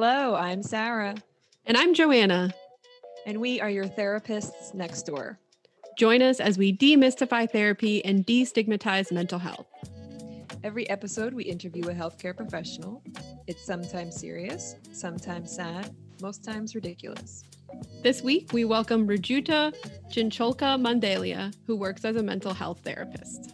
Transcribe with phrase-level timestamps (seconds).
[0.00, 1.16] Hello, I'm Sarah,
[1.66, 2.54] And I'm Joanna.
[3.26, 5.40] and we are your therapists next door.
[5.98, 9.66] Join us as we demystify therapy and destigmatize mental health.
[10.62, 13.02] Every episode, we interview a healthcare professional.
[13.48, 17.42] It's sometimes serious, sometimes sad, most times ridiculous.
[18.04, 19.74] This week, we welcome Rujuta
[20.12, 23.50] Chincholkar Mandalia, who works as a mental health therapist.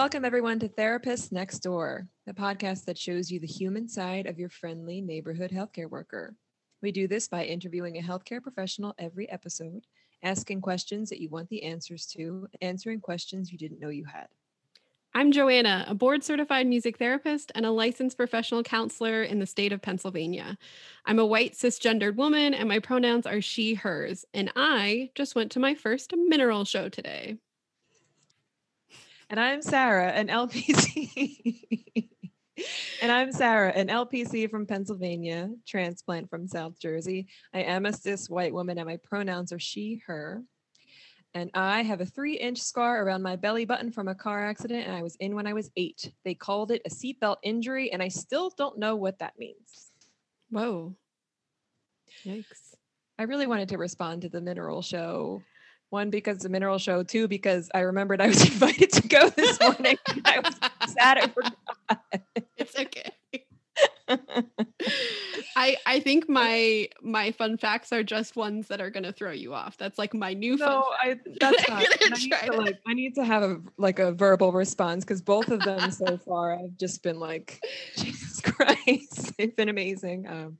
[0.00, 4.38] Welcome, everyone, to Therapists Next Door, the podcast that shows you the human side of
[4.38, 6.34] your friendly neighborhood healthcare worker.
[6.80, 9.84] We do this by interviewing a healthcare professional every episode,
[10.22, 14.28] asking questions that you want the answers to, answering questions you didn't know you had.
[15.12, 19.70] I'm Joanna, a board certified music therapist and a licensed professional counselor in the state
[19.70, 20.56] of Pennsylvania.
[21.04, 24.24] I'm a white cisgendered woman, and my pronouns are she, hers.
[24.32, 27.36] And I just went to my first mineral show today.
[29.30, 31.62] And I'm Sarah, an LPC.
[33.00, 37.28] and I'm Sarah, an LPC from Pennsylvania, transplant from South Jersey.
[37.54, 40.42] I am a cis white woman, and my pronouns are she, her.
[41.32, 44.88] And I have a three inch scar around my belly button from a car accident,
[44.88, 46.12] and I was in when I was eight.
[46.24, 49.92] They called it a seatbelt injury, and I still don't know what that means.
[50.50, 50.96] Whoa.
[52.24, 52.74] Yikes.
[53.16, 55.44] I really wanted to respond to the mineral show.
[55.90, 57.02] One, because the mineral show.
[57.02, 59.96] Two, because I remembered I was invited to go this morning.
[60.24, 60.54] I was
[60.92, 61.56] sad I forgot.
[62.56, 63.12] It's okay.
[65.56, 69.54] I I think my my fun facts are just ones that are gonna throw you
[69.54, 69.76] off.
[69.78, 70.56] That's like my new.
[70.56, 71.84] No, I that's I'm fine.
[71.84, 75.04] gonna And I need to like I need to have a like a verbal response
[75.04, 77.60] because both of them so far I've just been like,
[77.96, 80.26] Jesus Christ, they've been amazing.
[80.28, 80.58] Um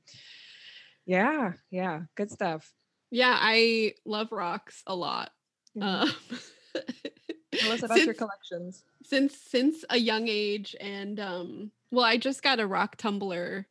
[1.05, 2.71] yeah, yeah, good stuff.
[3.11, 5.31] Yeah, I love rocks a lot.
[5.77, 5.83] Mhm.
[5.83, 6.11] Um,
[7.53, 8.83] Tell us about your collections.
[9.03, 13.67] since since a young age and um well i just got a rock tumbler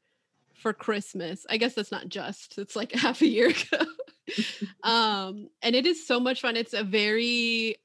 [0.54, 3.84] for christmas i guess that's not just it's like half a year ago
[4.82, 7.76] um and it is so much fun it's a very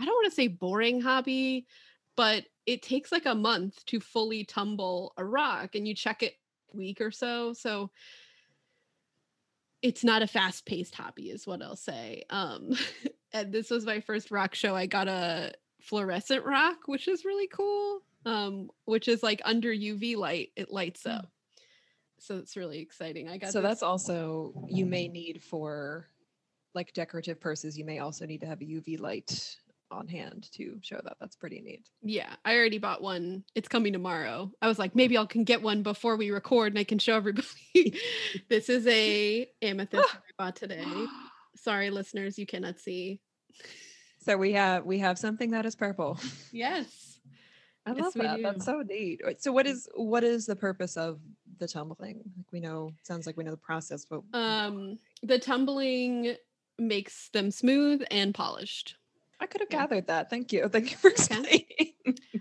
[0.00, 1.66] i don't want to say boring hobby
[2.16, 6.34] but it takes like a month to fully tumble a rock and you check it
[6.72, 7.90] week or so so
[9.82, 12.70] it's not a fast paced hobby is what i'll say um
[13.32, 17.46] and this was my first rock show i got a fluorescent rock, which is really
[17.48, 18.02] cool.
[18.26, 21.16] Um, which is like under UV light, it lights Mm.
[21.16, 21.32] up.
[22.18, 23.30] So it's really exciting.
[23.30, 26.06] I got So this- that's also you may need for
[26.74, 29.56] like decorative purses, you may also need to have a UV light
[29.90, 31.16] on hand to show that.
[31.20, 31.88] That's pretty neat.
[32.02, 33.44] yeah, I already bought one.
[33.54, 34.50] It's coming tomorrow.
[34.62, 37.16] I was like, maybe I can get one before we record and I can show
[37.16, 37.48] everybody.
[38.48, 40.84] this is a amethyst I bought today.
[41.56, 43.20] Sorry, listeners, you cannot see.
[44.22, 46.18] So we have we have something that is purple.
[46.52, 47.18] Yes.
[47.86, 48.42] I love we that.
[48.42, 49.20] That's so neat.
[49.38, 51.18] So what is what is the purpose of
[51.58, 52.22] the tumbling?
[52.36, 56.36] Like we know sounds like we know the process, but Um, the tumbling
[56.78, 58.96] makes them smooth and polished.
[59.40, 60.28] I could have gathered that.
[60.30, 60.68] Thank you.
[60.72, 61.64] Thank you for explaining.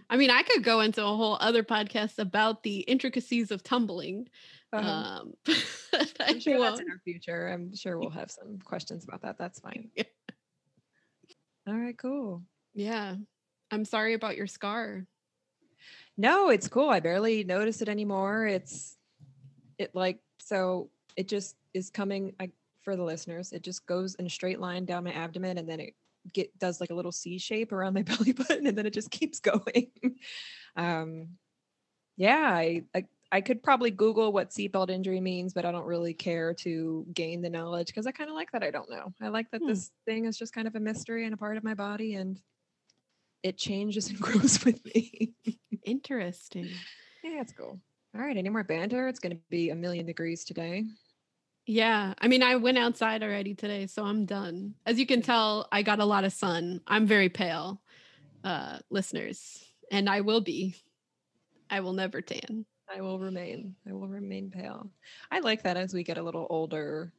[0.10, 4.28] I mean, I could go into a whole other podcast about the intricacies of tumbling.
[4.74, 5.34] Um,
[5.92, 7.48] Um, I'm sure that's in our future.
[7.48, 9.38] I'm sure we'll have some questions about that.
[9.38, 9.90] That's fine.
[9.96, 10.04] Yeah.
[11.68, 12.44] All right, cool.
[12.74, 13.16] yeah.
[13.72, 15.06] I'm sorry about your scar.
[16.18, 16.90] No, it's cool.
[16.90, 18.48] I barely notice it anymore.
[18.48, 18.98] It's
[19.78, 22.52] it like so it just is coming I,
[22.82, 23.52] for the listeners.
[23.52, 25.94] It just goes in a straight line down my abdomen and then it
[26.34, 29.12] get does like a little C shape around my belly button and then it just
[29.12, 29.92] keeps going.
[30.76, 31.38] um
[32.18, 36.14] yeah, I, I I could probably Google what seatbelt injury means, but I don't really
[36.16, 39.14] care to gain the knowledge because I kind of like that I don't know.
[39.22, 39.68] I like that Hmm.
[39.68, 42.42] this thing is just kind of a mystery and a part of my body and
[43.44, 45.36] it changes and grows with me.
[45.84, 46.86] Interesting.
[47.24, 47.82] Yeah, it's cool.
[48.16, 49.08] All right, any more banter?
[49.08, 50.86] It's going to be a million degrees today.
[51.70, 52.16] Yeah.
[52.18, 54.74] I mean, I went outside already today, so I'm done.
[54.88, 56.82] As you can tell, I got a lot of sun.
[56.88, 57.80] I'm very pale,
[58.44, 60.74] uh, listeners, and I will be.
[61.70, 62.66] I will never tan.
[62.92, 63.76] I will remain.
[63.88, 64.90] I will remain pale.
[65.32, 67.14] I like that as we get a little older.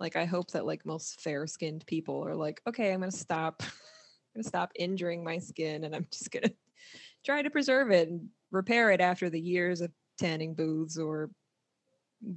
[0.00, 3.62] Like I hope that like most fair-skinned people are like, okay, I'm to stop.
[4.34, 6.52] I'm to stop injuring my skin and I'm just to
[7.24, 11.30] try to preserve it and repair it after the years of tanning booths or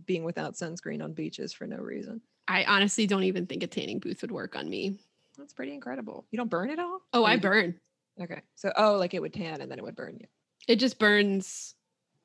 [0.06, 2.22] being without sunscreen on beaches for no reason.
[2.48, 4.98] I honestly don't even think a tanning booth would work on me.
[5.38, 6.26] That's pretty incredible.
[6.32, 7.02] You don't burn at all?
[7.14, 7.76] Oh, I burn.
[8.22, 8.42] Okay.
[8.56, 10.28] So oh, like it would tan and then it would burn you.
[10.68, 11.76] It just burns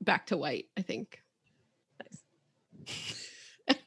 [0.00, 1.23] back to white, I think.
[2.03, 3.17] Nice.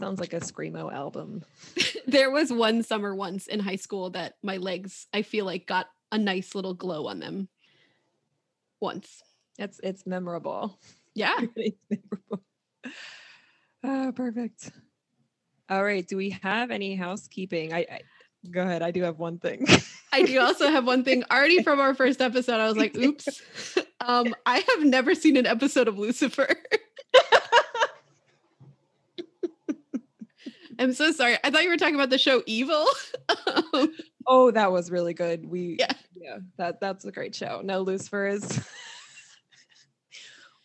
[0.00, 1.44] Sounds like a screamo album.
[2.06, 5.86] there was one summer once in high school that my legs, I feel like, got
[6.10, 7.48] a nice little glow on them.
[8.80, 9.22] Once.
[9.58, 10.78] It's it's memorable.
[11.14, 11.38] Yeah.
[11.56, 12.44] it's memorable.
[13.84, 14.70] Oh, perfect.
[15.68, 16.06] All right.
[16.06, 17.72] Do we have any housekeeping?
[17.72, 18.00] I, I
[18.50, 18.82] go ahead.
[18.82, 19.66] I do have one thing.
[20.12, 22.60] I do also have one thing already from our first episode.
[22.60, 23.42] I was like, oops.
[24.00, 26.48] Um, I have never seen an episode of Lucifer.
[30.78, 31.36] I'm so sorry.
[31.44, 32.86] I thought you were talking about the show Evil.
[33.28, 33.94] Um,
[34.26, 35.46] oh, that was really good.
[35.46, 37.60] We yeah, yeah, that that's a great show.
[37.62, 38.60] No, Lucifer is.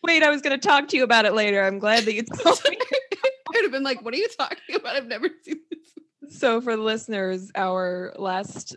[0.07, 1.63] Wait, I was going to talk to you about it later.
[1.63, 2.77] I'm glad that you told me.
[2.79, 4.95] I would have been like, "What are you talking about?
[4.95, 8.75] I've never seen this." So, for the listeners, our last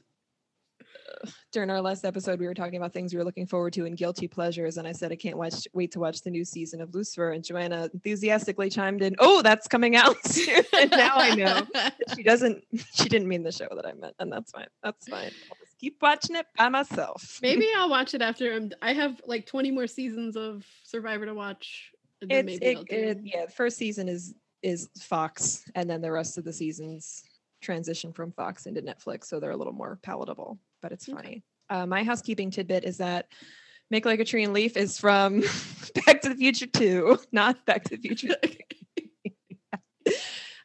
[0.80, 3.84] uh, during our last episode, we were talking about things we were looking forward to
[3.84, 4.76] and guilty pleasures.
[4.76, 7.30] And I said, I can't watch, wait to watch the new season of Lucifer.
[7.30, 10.62] And Joanna enthusiastically chimed in, Oh, that's coming out soon.
[10.78, 11.66] and now I know
[12.14, 12.62] she doesn't,
[12.94, 14.14] she didn't mean the show that I meant.
[14.20, 14.68] And that's fine.
[14.82, 15.32] That's fine.
[15.80, 17.38] Keep watching it by myself.
[17.42, 21.34] Maybe I'll watch it after I'm, I have like 20 more seasons of Survivor to
[21.34, 21.90] watch.
[22.22, 25.64] It's, it, it, yeah, first season is, is Fox.
[25.74, 27.24] And then the rest of the seasons
[27.62, 29.24] transition from Fox into Netflix.
[29.24, 31.28] So they're a little more palatable but it's funny.
[31.28, 31.42] Okay.
[31.68, 33.26] Uh, my housekeeping tidbit is that
[33.90, 35.40] Make Like a Tree and Leaf is from
[36.06, 38.36] Back to the Future 2, not Back to the Future.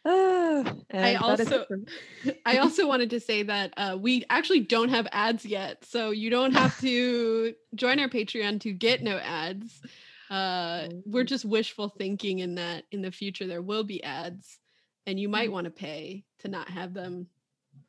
[0.94, 1.66] I also
[2.46, 6.30] I also wanted to say that uh, we actually don't have ads yet, so you
[6.30, 9.82] don't have to join our Patreon to get no ads.
[10.30, 11.28] Uh, we're mm.
[11.28, 14.60] just wishful thinking in that in the future there will be ads,
[15.08, 15.54] and you might mm.
[15.54, 17.28] want to pay to not have them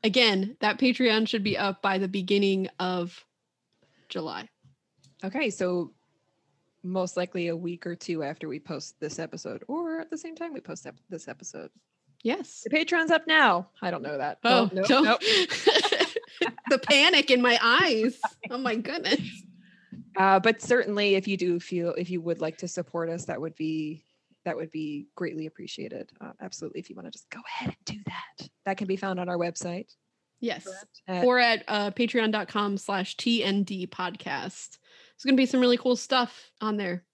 [0.02, 3.24] again, that Patreon should be up by the beginning of
[4.08, 4.48] July.
[5.22, 5.92] Okay, so
[6.82, 10.34] most likely a week or two after we post this episode, or at the same
[10.34, 11.70] time we post this episode.
[12.22, 12.62] Yes.
[12.64, 13.68] The Patreon's up now.
[13.82, 14.38] I don't know that.
[14.44, 15.20] Oh, no, nope, nope.
[16.70, 18.18] the panic in my eyes.
[18.50, 19.20] Oh my goodness.
[20.16, 23.40] Uh, but certainly, if you do feel if you would like to support us, that
[23.40, 24.02] would be
[24.44, 26.10] that would be greatly appreciated.
[26.20, 26.80] Uh, absolutely.
[26.80, 29.28] If you want to just go ahead and do that, that can be found on
[29.28, 29.92] our website.
[30.40, 30.66] Yes.
[31.08, 34.78] At, or at uh, patreon.com slash TND podcast.
[34.78, 37.04] There's going to be some really cool stuff on there.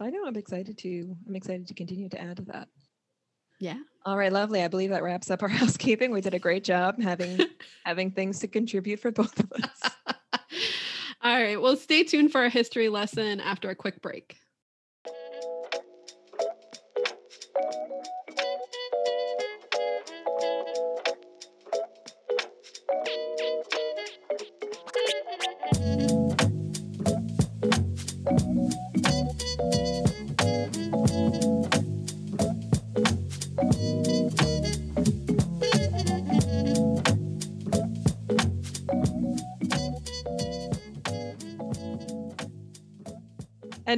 [0.00, 2.68] I know I'm excited to, I'm excited to continue to add to that.
[3.60, 3.78] Yeah.
[4.04, 4.62] All right, lovely.
[4.62, 6.10] I believe that wraps up our housekeeping.
[6.10, 7.40] We did a great job having
[7.84, 9.92] having things to contribute for both of us.
[11.22, 11.60] All right.
[11.60, 14.41] Well, stay tuned for our history lesson after a quick break.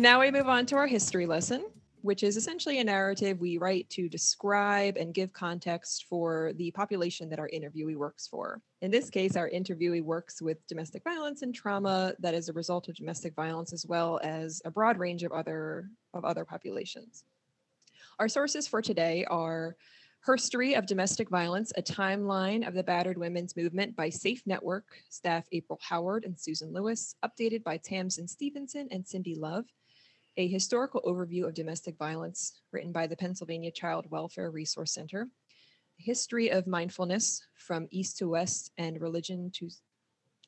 [0.05, 1.65] Now we move on to our history lesson,
[2.03, 7.31] which is essentially a narrative we write to describe and give context for the population
[7.31, 8.61] that our interviewee works for.
[8.83, 12.87] In this case, our interviewee works with domestic violence and trauma that is a result
[12.91, 17.25] of domestic violence, as well as a broad range of other of other populations.
[18.19, 19.75] Our sources for today are
[20.27, 25.47] Herstory of Domestic Violence, a timeline of the battered women's movement by Safe Network, staff
[25.53, 29.65] April Howard and Susan Lewis, updated by Tamsin Stevenson and Cindy Love,
[30.37, 35.29] a historical overview of domestic violence written by the Pennsylvania Child Welfare Resource Center,
[35.97, 39.71] history of mindfulness from east to west and religion to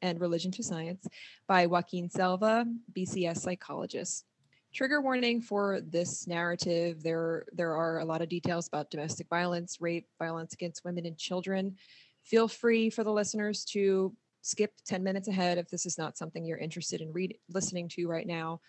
[0.03, 1.07] and religion to science
[1.47, 4.27] by Joaquin Selva, BCS psychologist.
[4.75, 7.03] Trigger warning for this narrative.
[7.03, 11.17] There, there are a lot of details about domestic violence, rape, violence against women and
[11.17, 11.77] children.
[12.25, 16.45] Feel free for the listeners to skip 10 minutes ahead if this is not something
[16.45, 18.61] you're interested in read, listening to right now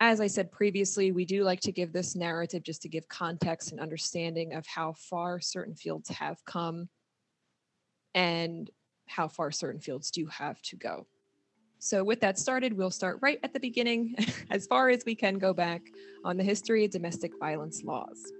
[0.00, 3.72] as I said previously, we do like to give this narrative just to give context
[3.72, 6.88] and understanding of how far certain fields have come
[8.14, 8.70] and
[9.06, 11.06] how far certain fields do have to go.
[11.78, 14.16] So, with that started, we'll start right at the beginning,
[14.50, 15.82] as far as we can go back
[16.24, 18.32] on the history of domestic violence laws.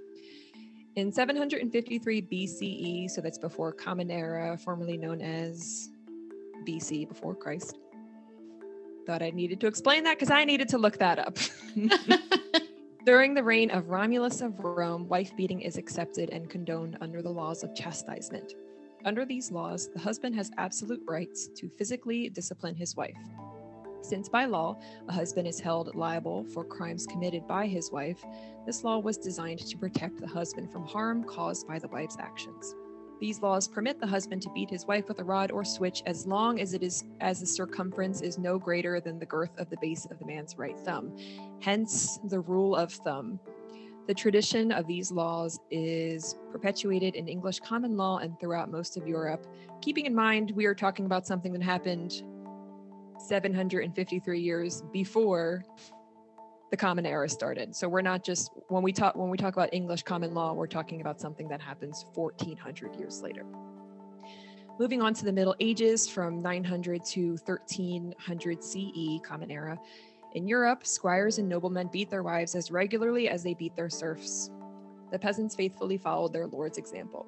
[0.96, 5.90] In 753 BCE, so that's before Common Era, formerly known as
[6.66, 7.76] BC, before Christ,
[9.06, 11.38] Thought I needed to explain that because I needed to look that up.
[13.06, 17.30] During the reign of Romulus of Rome, wife beating is accepted and condoned under the
[17.30, 18.54] laws of chastisement.
[19.04, 23.16] Under these laws, the husband has absolute rights to physically discipline his wife.
[24.02, 24.76] Since by law,
[25.08, 28.24] a husband is held liable for crimes committed by his wife,
[28.66, 32.74] this law was designed to protect the husband from harm caused by the wife's actions.
[33.18, 36.26] These laws permit the husband to beat his wife with a rod or switch as
[36.26, 39.78] long as it is as the circumference is no greater than the girth of the
[39.80, 41.16] base of the man's right thumb.
[41.60, 43.40] Hence the rule of thumb.
[44.06, 49.08] The tradition of these laws is perpetuated in English common law and throughout most of
[49.08, 49.46] Europe.
[49.80, 52.22] Keeping in mind we are talking about something that happened
[53.18, 55.64] 753 years before
[56.70, 57.74] the common era started.
[57.74, 60.66] So we're not just when we talk when we talk about English common law, we're
[60.66, 63.44] talking about something that happens 1400 years later.
[64.78, 69.78] Moving on to the Middle Ages from 900 to 1300 CE, Common Era.
[70.34, 74.50] In Europe, squires and noblemen beat their wives as regularly as they beat their serfs.
[75.12, 77.26] The peasants faithfully followed their lord's example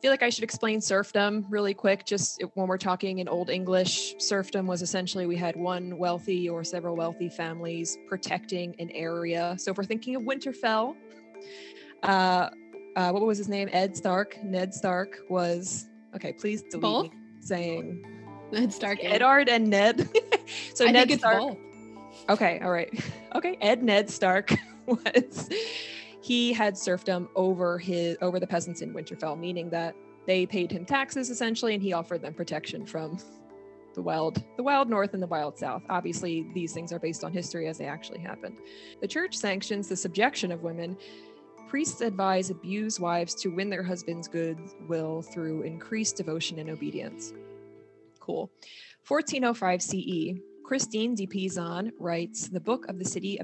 [0.00, 2.06] feel like I should explain serfdom really quick.
[2.06, 6.64] Just when we're talking in Old English, serfdom was essentially we had one wealthy or
[6.64, 9.56] several wealthy families protecting an area.
[9.58, 10.96] So if we're thinking of Winterfell,
[12.02, 12.50] uh,
[12.96, 13.68] uh, what was his name?
[13.72, 14.42] Ed Stark.
[14.42, 16.32] Ned Stark was okay.
[16.32, 17.10] Please delete both?
[17.40, 18.04] saying
[18.52, 18.98] Ned Stark.
[19.02, 20.08] Eddard and Ned.
[20.74, 21.38] so I Ned Stark.
[21.38, 21.58] Both.
[22.28, 22.90] Okay, all right.
[23.32, 24.52] Okay, Ed Ned Stark
[24.86, 25.48] was
[26.20, 29.94] he had serfdom over his over the peasants in Winterfell, meaning that
[30.26, 33.18] they paid him taxes essentially, and he offered them protection from
[33.94, 35.82] the wild the wild north and the wild south.
[35.88, 38.58] Obviously these things are based on history as they actually happened.
[39.00, 40.96] The church sanctions the subjection of women.
[41.68, 44.58] Priests advise abused wives to win their husband's good
[44.88, 47.32] will through increased devotion and obedience.
[48.18, 48.50] Cool.
[49.06, 53.40] 1405 ce christine de pizan writes the book of the city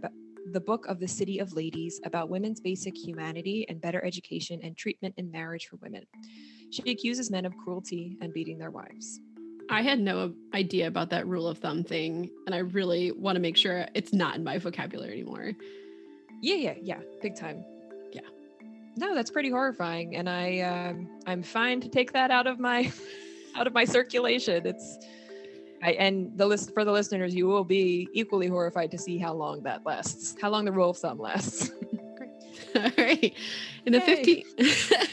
[0.52, 4.76] the book of the City of Ladies about women's basic humanity and better education and
[4.76, 6.04] treatment in marriage for women.
[6.70, 9.20] She accuses men of cruelty and beating their wives.
[9.68, 13.40] I had no idea about that rule of thumb thing, and I really want to
[13.40, 15.52] make sure it's not in my vocabulary anymore.
[16.40, 17.64] Yeah, yeah, yeah, big time.
[18.12, 18.20] Yeah.
[18.96, 22.92] No, that's pretty horrifying, and I um, I'm fine to take that out of my
[23.56, 24.64] out of my circulation.
[24.66, 24.98] It's
[25.82, 29.34] I, and the list for the listeners, you will be equally horrified to see how
[29.34, 31.70] long that lasts, how long the rule of thumb lasts.
[32.76, 33.34] All right.
[33.84, 34.42] In the Yay.
[34.42, 34.44] 15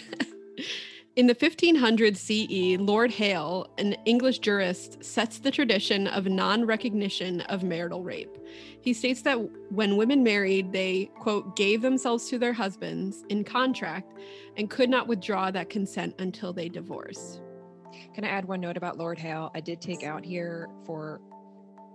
[1.15, 7.61] In the 1500s CE, Lord Hale, an English jurist, sets the tradition of non-recognition of
[7.61, 8.35] marital rape.
[8.81, 9.35] He states that
[9.71, 14.11] when women married, they, quote, gave themselves to their husbands in contract
[14.57, 17.42] and could not withdraw that consent until they divorced.
[18.13, 19.51] Can I add one note about Lord Hale?
[19.55, 21.19] I did take out here for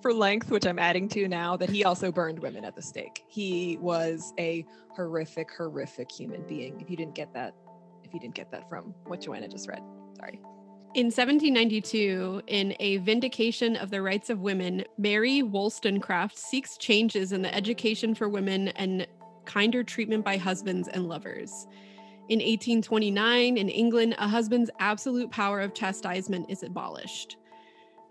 [0.03, 3.25] for length, which I'm adding to now, that he also burned women at the stake.
[3.27, 6.81] He was a horrific, horrific human being.
[6.81, 7.55] If you didn't get that,
[8.05, 9.83] if you didn't get that from what Joanna just read,
[10.17, 10.41] sorry.
[10.95, 17.43] In 1792, in a vindication of the rights of women, Mary Wollstonecraft seeks changes in
[17.43, 19.07] the education for women and
[19.45, 21.67] kinder treatment by husbands and lovers.
[22.29, 27.39] In 1829, in England, a husband's absolute power of chastisement is abolished.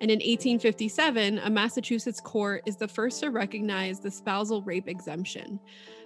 [0.02, 5.60] And in 1857, a Massachusetts court is the first to recognize the spousal rape exemption.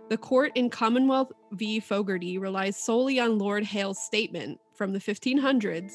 [0.09, 1.79] The court in Commonwealth v.
[1.79, 5.93] Fogarty relies solely on Lord Hale's statement from the 1500s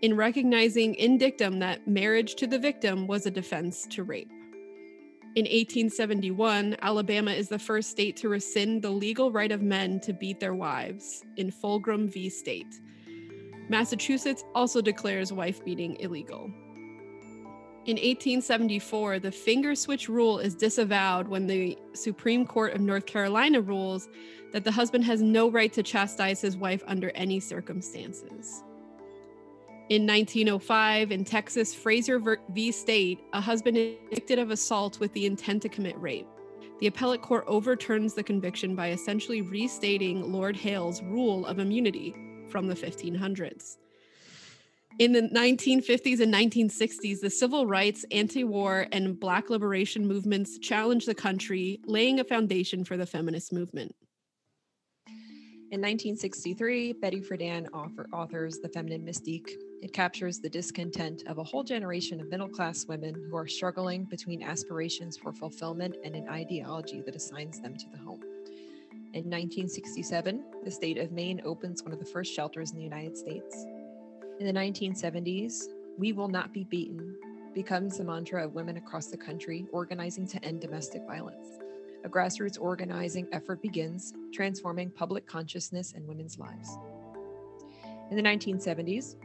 [0.00, 4.30] in recognizing in dictum that marriage to the victim was a defense to rape.
[5.34, 10.12] In 1871, Alabama is the first state to rescind the legal right of men to
[10.12, 12.28] beat their wives in Fulghum v.
[12.28, 12.78] State.
[13.70, 16.50] Massachusetts also declares wife beating illegal.
[17.86, 23.62] In 1874, the finger switch rule is disavowed when the Supreme Court of North Carolina
[23.62, 24.10] rules
[24.52, 28.62] that the husband has no right to chastise his wife under any circumstances.
[29.92, 32.72] In 1905, in Texas, Frazier v.
[32.72, 36.26] State, a husband convicted of assault with the intent to commit rape.
[36.80, 42.14] The appellate court overturns the conviction by essentially restating Lord Hale's rule of immunity
[42.48, 43.76] from the 1500s.
[44.98, 51.06] In the 1950s and 1960s, the civil rights, anti war, and Black liberation movements challenged
[51.06, 53.94] the country, laying a foundation for the feminist movement.
[55.72, 59.52] In 1963, Betty Friedan author, authors The Feminine Mystique.
[59.80, 64.04] It captures the discontent of a whole generation of middle class women who are struggling
[64.04, 68.20] between aspirations for fulfillment and an ideology that assigns them to the home.
[69.14, 73.16] In 1967, the state of Maine opens one of the first shelters in the United
[73.16, 73.64] States.
[74.40, 77.16] In the 1970s, We Will Not Be Beaten
[77.54, 81.61] becomes the mantra of women across the country organizing to end domestic violence
[82.04, 86.78] a grassroots organizing effort begins, transforming public consciousness and women's lives.
[88.10, 89.16] In the 1970s,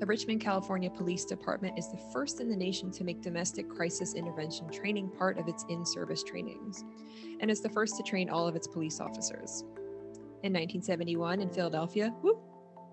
[0.00, 4.14] The Richmond, California Police Department is the first in the nation to make domestic crisis
[4.14, 6.84] intervention training part of its in service trainings,
[7.40, 9.64] and is the first to train all of its police officers.
[10.44, 12.38] In 1971, in Philadelphia, whoop,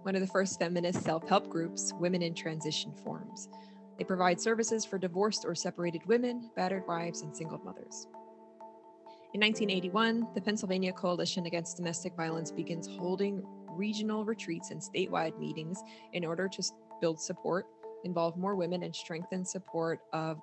[0.01, 3.50] one of the first feminist self help groups, Women in Transition, forms.
[3.98, 8.08] They provide services for divorced or separated women, battered wives, and single mothers.
[9.36, 15.84] In 1981, the Pennsylvania Coalition Against Domestic Violence begins holding regional retreats and statewide meetings
[16.13, 16.63] in order to
[17.01, 17.65] build support,
[18.06, 20.42] involve more women, and strengthen support of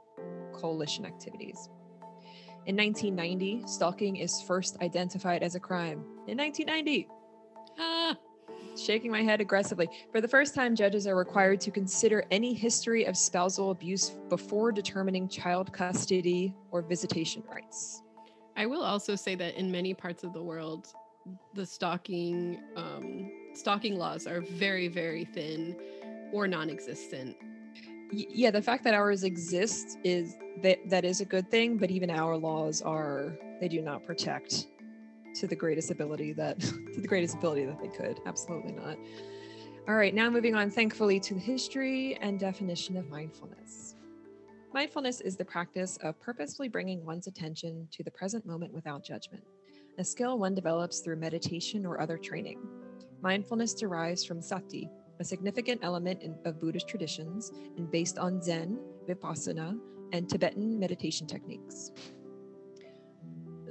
[0.53, 1.71] coalition activities.
[2.67, 6.05] In 1990, stalking is first identified as a crime.
[6.29, 7.09] In 1990,
[7.79, 8.15] ah,
[8.77, 9.89] shaking my head aggressively.
[10.11, 14.71] For the first time, judges are required to consider any history of spousal abuse before
[14.71, 18.02] determining child custody or visitation rights.
[18.57, 20.89] I will also say that in many parts of the world,
[21.55, 25.77] the stalking um, stalking laws are very, very thin
[26.33, 27.37] or non-existent.
[28.11, 32.11] Yeah, the fact that ours exist is that that is a good thing, but even
[32.11, 34.67] our laws are they do not protect
[35.37, 38.21] to the greatest ability that to the greatest ability that they could.
[38.27, 38.99] Absolutely not.
[39.89, 43.97] All right, now moving on thankfully to the history and definition of mindfulness.
[44.75, 49.45] Mindfulness is the practice of purposefully bringing one's attention to the present moment without judgment,
[49.99, 52.59] a skill one develops through meditation or other training.
[53.21, 54.89] Mindfulness derives from sati,
[55.21, 59.79] a significant element in, of Buddhist traditions and based on Zen, Vipassana,
[60.15, 61.93] and Tibetan meditation techniques.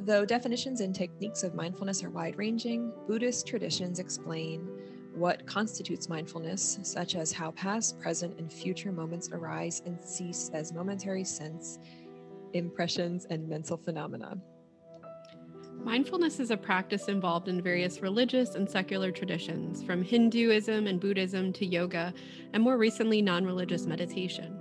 [0.02, 4.68] Though definitions and techniques of mindfulness are wide ranging, Buddhist traditions explain
[5.14, 10.74] what constitutes mindfulness, such as how past, present, and future moments arise and cease as
[10.74, 11.80] momentary sense
[12.54, 14.38] impressions and mental phenomena.
[15.84, 21.52] Mindfulness is a practice involved in various religious and secular traditions, from Hinduism and Buddhism
[21.54, 22.14] to yoga,
[22.54, 24.60] and more recently, non religious meditation.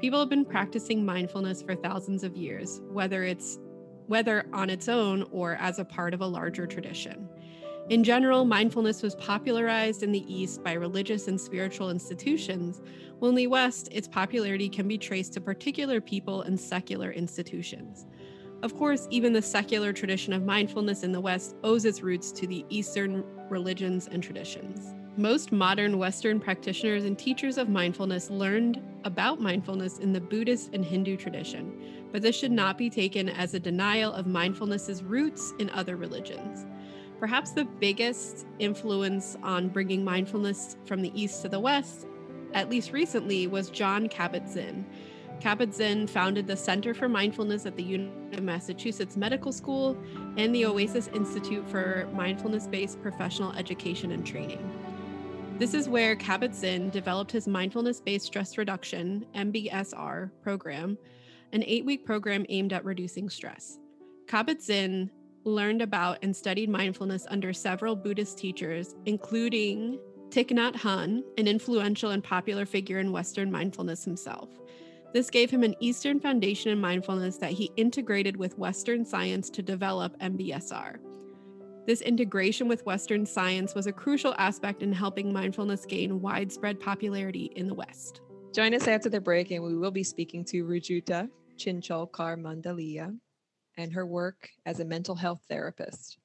[0.00, 3.58] People have been practicing mindfulness for thousands of years, whether it's
[4.06, 7.28] whether on its own or as a part of a larger tradition.
[7.88, 12.80] In general, mindfulness was popularized in the East by religious and spiritual institutions,
[13.18, 18.06] while in the West, its popularity can be traced to particular people and secular institutions.
[18.62, 22.46] Of course, even the secular tradition of mindfulness in the West owes its roots to
[22.46, 24.94] the Eastern religions and traditions.
[25.16, 30.84] Most modern Western practitioners and teachers of mindfulness learned about mindfulness in the Buddhist and
[30.84, 35.68] Hindu tradition, but this should not be taken as a denial of mindfulness's roots in
[35.70, 36.64] other religions.
[37.22, 42.08] Perhaps the biggest influence on bringing mindfulness from the East to the West,
[42.52, 44.84] at least recently, was Jon Kabat-Zinn
[45.40, 49.96] Kabat-Zinn founded the Center for Mindfulness at the University of Massachusetts Medical School
[50.36, 54.58] and the Oasis Institute for Mindfulness Based Professional Education and Training.
[55.60, 60.98] This is where Kabat-Zinn developed his mindfulness based stress reduction MBSR program,
[61.52, 63.78] an eight week program aimed at reducing stress.
[64.26, 65.08] Kabat-Zinn
[65.44, 69.98] learned about and studied mindfulness under several Buddhist teachers, including
[70.30, 74.48] Thich Nhat Hanh, an influential and popular figure in Western mindfulness himself.
[75.12, 79.62] This gave him an Eastern foundation in mindfulness that he integrated with Western science to
[79.62, 80.96] develop MBSR.
[81.86, 87.50] This integration with Western science was a crucial aspect in helping mindfulness gain widespread popularity
[87.56, 88.22] in the West.
[88.54, 91.28] Join us after the break, and we will be speaking to Rujuta
[91.58, 93.14] Chincholkar Mandalia
[93.76, 96.18] and her work as a mental health therapist.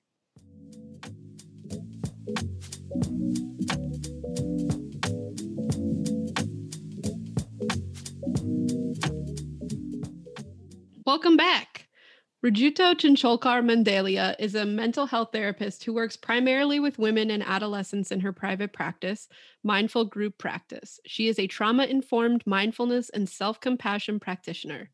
[11.06, 11.88] Welcome back.
[12.46, 18.12] Rujuta Chincholkar Mandalia is a mental health therapist who works primarily with women and adolescents
[18.12, 19.28] in her private practice,
[19.64, 21.00] Mindful Group Practice.
[21.06, 24.92] She is a trauma informed mindfulness and self compassion practitioner.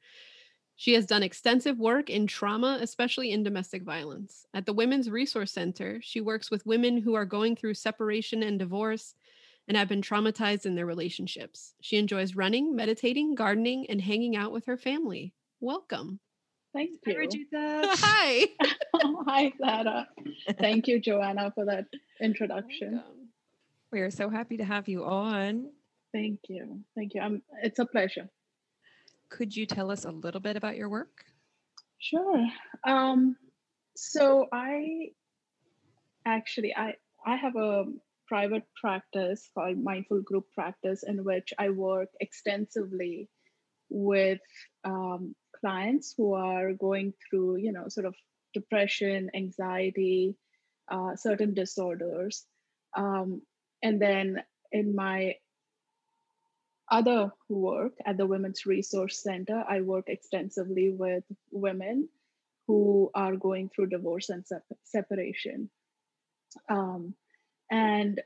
[0.84, 4.46] She has done extensive work in trauma, especially in domestic violence.
[4.54, 8.60] At the Women's Resource Center, she works with women who are going through separation and
[8.60, 9.15] divorce
[9.65, 11.74] and have been traumatized in their relationships.
[11.80, 15.34] She enjoys running, meditating, gardening, and hanging out with her family.
[15.62, 16.19] Welcome.
[16.74, 17.30] Thank you.
[17.56, 18.48] Hi.
[19.26, 20.10] Hi, Sarah.
[20.60, 21.86] Thank you, Joanna, for that
[22.19, 23.02] introduction.
[23.93, 25.72] We are so happy to have you on.
[26.12, 26.82] Thank you.
[26.93, 27.22] Thank you.
[27.22, 28.30] I'm, it's a pleasure.
[29.34, 31.26] Could you tell us a little bit about your work?
[31.98, 32.48] Sure.
[32.86, 33.36] Um,
[33.96, 35.10] so I
[36.24, 36.93] actually I
[37.26, 37.86] I have a
[38.28, 43.28] private practice called Mindful Group Practice in which I work extensively
[43.89, 44.39] with
[44.84, 48.13] um, clients who are going through, you know, sort of
[48.54, 50.36] depression, anxiety,
[50.91, 52.46] uh, certain disorders.
[52.96, 53.41] Um,
[53.82, 55.38] and then in my
[56.89, 62.10] other work at the Women's Resource Center, I work extensively with women
[62.67, 65.69] who are going through divorce and sep- separation.
[66.69, 67.15] Um,
[67.72, 68.22] and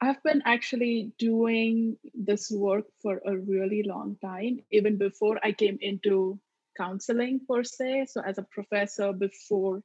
[0.00, 5.78] I've been actually doing this work for a really long time, even before I came
[5.80, 6.38] into
[6.76, 8.06] counseling per se.
[8.10, 9.82] So, as a professor, before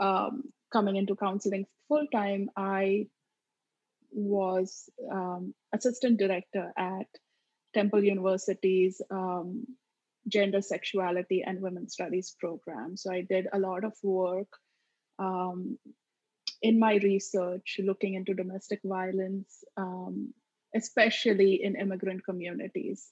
[0.00, 3.08] um, coming into counseling full time, I
[4.12, 7.06] was um, assistant director at
[7.74, 9.66] Temple University's um,
[10.28, 12.96] Gender, Sexuality, and Women's Studies program.
[12.96, 14.48] So I did a lot of work
[15.18, 15.78] um,
[16.60, 20.32] in my research looking into domestic violence, um,
[20.74, 23.08] especially in immigrant communities,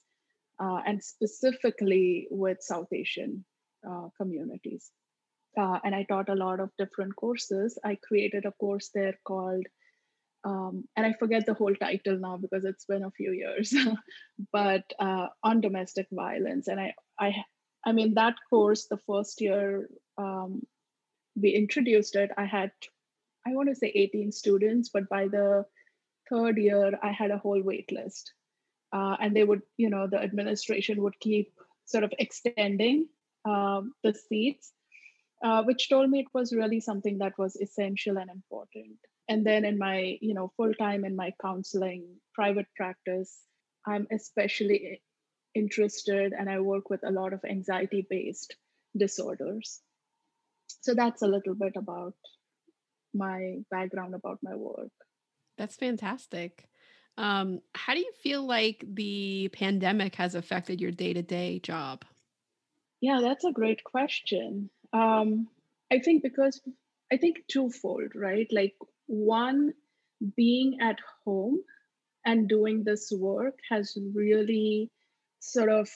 [0.59, 3.43] uh, and specifically with South Asian
[3.87, 4.89] uh, communities.
[5.59, 7.77] Uh, and I taught a lot of different courses.
[7.83, 9.65] I created a course there called
[10.43, 13.73] um, and I forget the whole title now because it's been a few years,
[14.51, 16.67] but uh, on domestic violence.
[16.67, 17.35] And I, I,
[17.85, 20.61] I mean that course, the first year um,
[21.39, 22.71] we introduced it, I had,
[23.45, 25.65] I want to say 18 students, but by the
[26.29, 28.33] third year, I had a whole wait list,
[28.93, 31.53] uh, and they would, you know, the administration would keep
[31.85, 33.07] sort of extending
[33.45, 34.73] um, the seats,
[35.43, 38.97] uh, which told me it was really something that was essential and important
[39.31, 42.03] and then in my you know full time in my counseling
[42.39, 43.31] private practice
[43.87, 45.01] i'm especially
[45.55, 48.55] interested and i work with a lot of anxiety based
[48.97, 49.81] disorders.
[50.81, 52.15] So that's a little bit about
[53.13, 54.91] my background about my work.
[55.57, 56.67] That's fantastic.
[57.17, 62.05] Um, how do you feel like the pandemic has affected your day-to-day job?
[63.01, 64.69] Yeah that's a great question.
[64.93, 65.47] Um,
[65.91, 66.61] i think because
[67.11, 68.47] i think twofold right?
[68.51, 68.75] Like
[69.11, 69.73] one,
[70.37, 71.59] being at home
[72.25, 74.89] and doing this work has really
[75.39, 75.89] sort of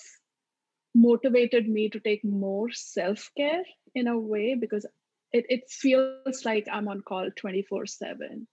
[0.94, 4.86] motivated me to take more self care in a way because
[5.32, 8.48] it, it feels like I'm on call 24 7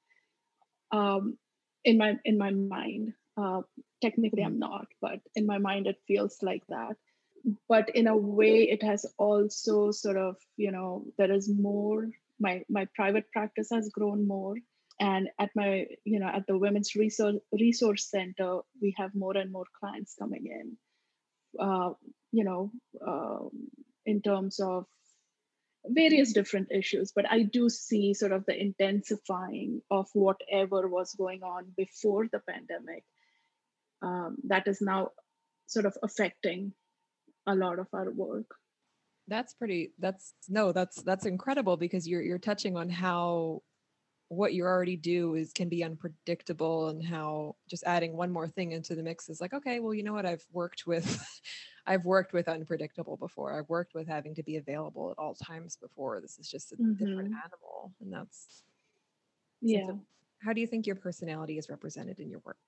[0.92, 1.38] um,
[1.85, 3.14] in my in my mind.
[3.37, 3.62] Uh,
[4.03, 6.96] technically, I'm not, but in my mind, it feels like that.
[7.68, 12.11] But in a way, it has also sort of, you know, there is more
[12.42, 14.57] my my private practice has grown more.
[15.00, 19.50] And at my you know at the women's resource resource center we have more and
[19.50, 20.76] more clients coming in.
[21.59, 21.90] Uh,
[22.33, 22.72] you know
[23.07, 23.50] um,
[24.07, 24.87] in terms of
[25.85, 31.42] various different issues but i do see sort of the intensifying of whatever was going
[31.42, 33.05] on before the pandemic
[34.02, 35.09] um, that is now
[35.66, 36.72] sort of affecting
[37.46, 38.46] a lot of our work
[39.28, 43.62] that's pretty that's no that's that's incredible because you're you're touching on how
[44.28, 48.72] what you already do is can be unpredictable and how just adding one more thing
[48.72, 50.26] into the mix is like okay well you know what?
[50.26, 51.22] I've worked with
[51.87, 53.58] i've worked with unpredictable before.
[53.58, 56.20] I've worked with having to be available at all times before.
[56.20, 56.92] This is just a mm-hmm.
[56.92, 57.92] different animal.
[58.00, 58.62] And that's
[59.61, 59.87] yeah.
[59.87, 60.00] so
[60.38, 62.58] how do you think your personality is represented in your work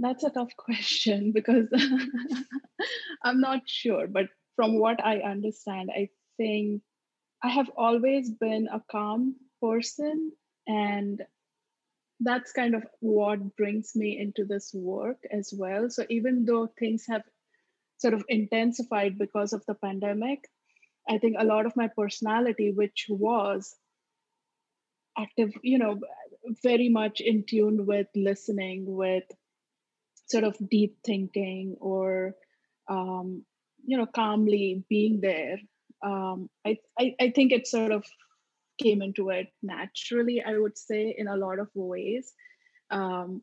[0.00, 1.68] that's a tough question because
[3.22, 6.82] I'm not sure, but from what I understand, I think
[7.42, 10.32] I have always been a calm person,
[10.66, 11.22] and
[12.20, 15.88] that's kind of what brings me into this work as well.
[15.88, 17.22] So even though things have
[17.98, 20.44] sort of intensified because of the pandemic,
[21.08, 23.74] I think a lot of my personality, which was
[25.18, 26.00] active, you know,
[26.62, 29.24] very much in tune with listening, with
[30.30, 32.34] sort of deep thinking or
[32.88, 33.44] um,
[33.84, 35.58] you know calmly being there.
[36.02, 38.04] Um, I, I, I think it sort of
[38.82, 42.32] came into it naturally i would say in a lot of ways.
[42.90, 43.42] Um,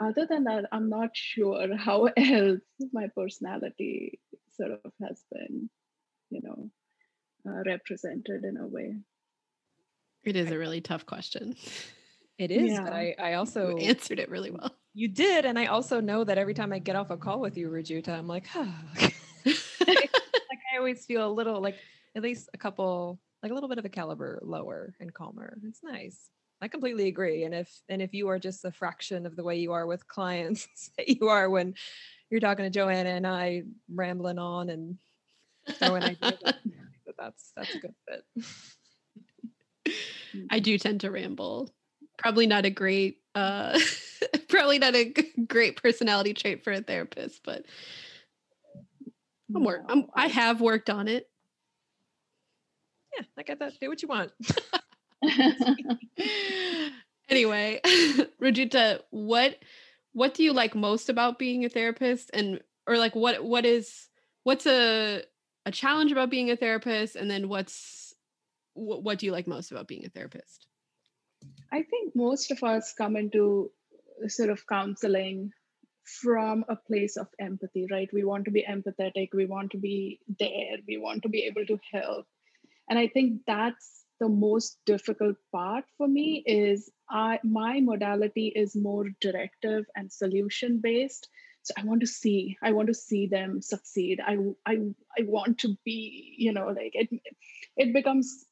[0.00, 2.60] other than that i'm not sure how else
[2.92, 4.18] my personality
[4.56, 5.68] sort of has been
[6.30, 6.70] you know
[7.48, 8.96] uh, represented in a way.
[10.24, 11.56] It is a really tough question.
[12.38, 12.82] It is yeah.
[12.82, 16.24] but i i also you answered it really well you did, and I also know
[16.24, 18.66] that every time I get off a call with you, Rujuta, I'm like, huh.
[19.86, 20.10] like
[20.72, 21.76] I always feel a little like
[22.14, 25.58] at least a couple, like a little bit of a caliber lower and calmer.
[25.66, 26.30] It's nice.
[26.60, 27.44] I completely agree.
[27.44, 30.06] And if and if you are just a fraction of the way you are with
[30.06, 31.74] clients that you are when
[32.30, 34.98] you're talking to Joanna and I rambling on and
[35.78, 38.24] throwing ideas, but that's that's a good fit.
[40.50, 41.74] I do tend to ramble.
[42.18, 43.78] Probably not a great uh
[44.48, 45.14] probably not a
[45.46, 47.64] great personality trait for a therapist, but
[49.54, 49.82] I'm work.
[49.88, 51.28] I'm, I have worked on it.
[53.16, 53.72] Yeah, I get that.
[53.80, 54.32] Do what you want.
[57.28, 57.80] anyway,
[58.42, 59.56] Rajita, what
[60.12, 64.08] what do you like most about being a therapist and or like what what is
[64.44, 65.22] what's a
[65.64, 68.14] a challenge about being a therapist and then what's
[68.74, 70.66] what, what do you like most about being a therapist
[71.72, 73.70] i think most of us come into
[74.28, 75.52] sort of counseling
[76.04, 78.08] from a place of empathy right?
[78.12, 79.28] We want to be empathetic.
[79.32, 80.76] We want to be there.
[80.86, 82.26] We want to be able to help.
[82.88, 88.76] And i think that's the most difficult part for me is I, my modality is
[88.76, 91.28] more directive and solution based
[91.62, 94.20] so i want to see i want to see them succeed.
[94.24, 94.78] I i,
[95.18, 97.08] I want to be you know like it
[97.76, 98.44] it becomes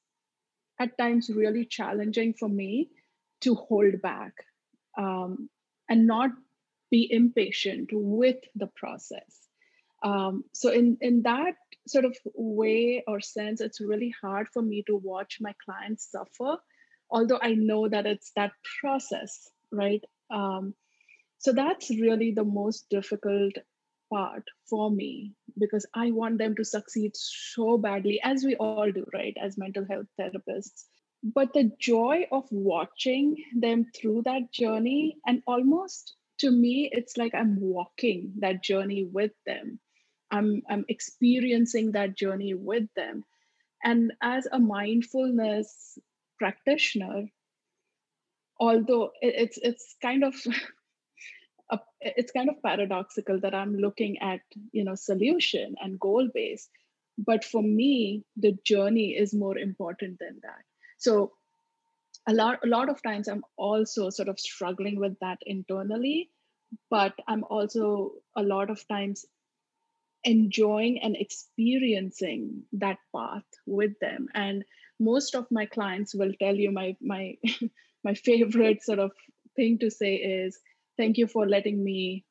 [0.81, 2.91] at times really challenging for me
[3.43, 4.33] to hold back
[4.99, 5.49] um,
[5.91, 6.31] and not
[6.91, 9.49] be impatient with the process
[10.03, 11.55] um, so in in that
[11.87, 16.57] sort of way or sense it's really hard for me to watch my clients suffer
[17.11, 20.75] although i know that it's that process right um,
[21.39, 23.55] so that's really the most difficult
[24.13, 29.07] part for me because I want them to succeed so badly, as we all do,
[29.15, 30.85] right, as mental health therapists.
[31.23, 37.35] But the joy of watching them through that journey, and almost to me, it's like
[37.35, 39.79] I'm walking that journey with them.
[40.31, 43.25] I'm, I'm experiencing that journey with them.
[43.85, 45.99] And as a mindfulness
[46.39, 47.27] practitioner,
[48.61, 50.35] although it's it's kind of
[52.01, 54.41] it's kind of paradoxical that i'm looking at
[54.73, 56.71] you know solution and goal based
[57.19, 60.65] but for me the journey is more important than that
[61.01, 61.33] so
[62.29, 66.31] a lot a lot of times i'm also sort of struggling with that internally
[66.91, 69.27] but i'm also a lot of times
[70.25, 74.29] enjoying and experiencing that path with them.
[74.35, 74.65] And
[74.99, 77.37] most of my clients will tell you my my
[78.05, 79.13] my favorite sort of
[79.57, 80.59] thing to say is
[80.97, 82.25] thank you for letting me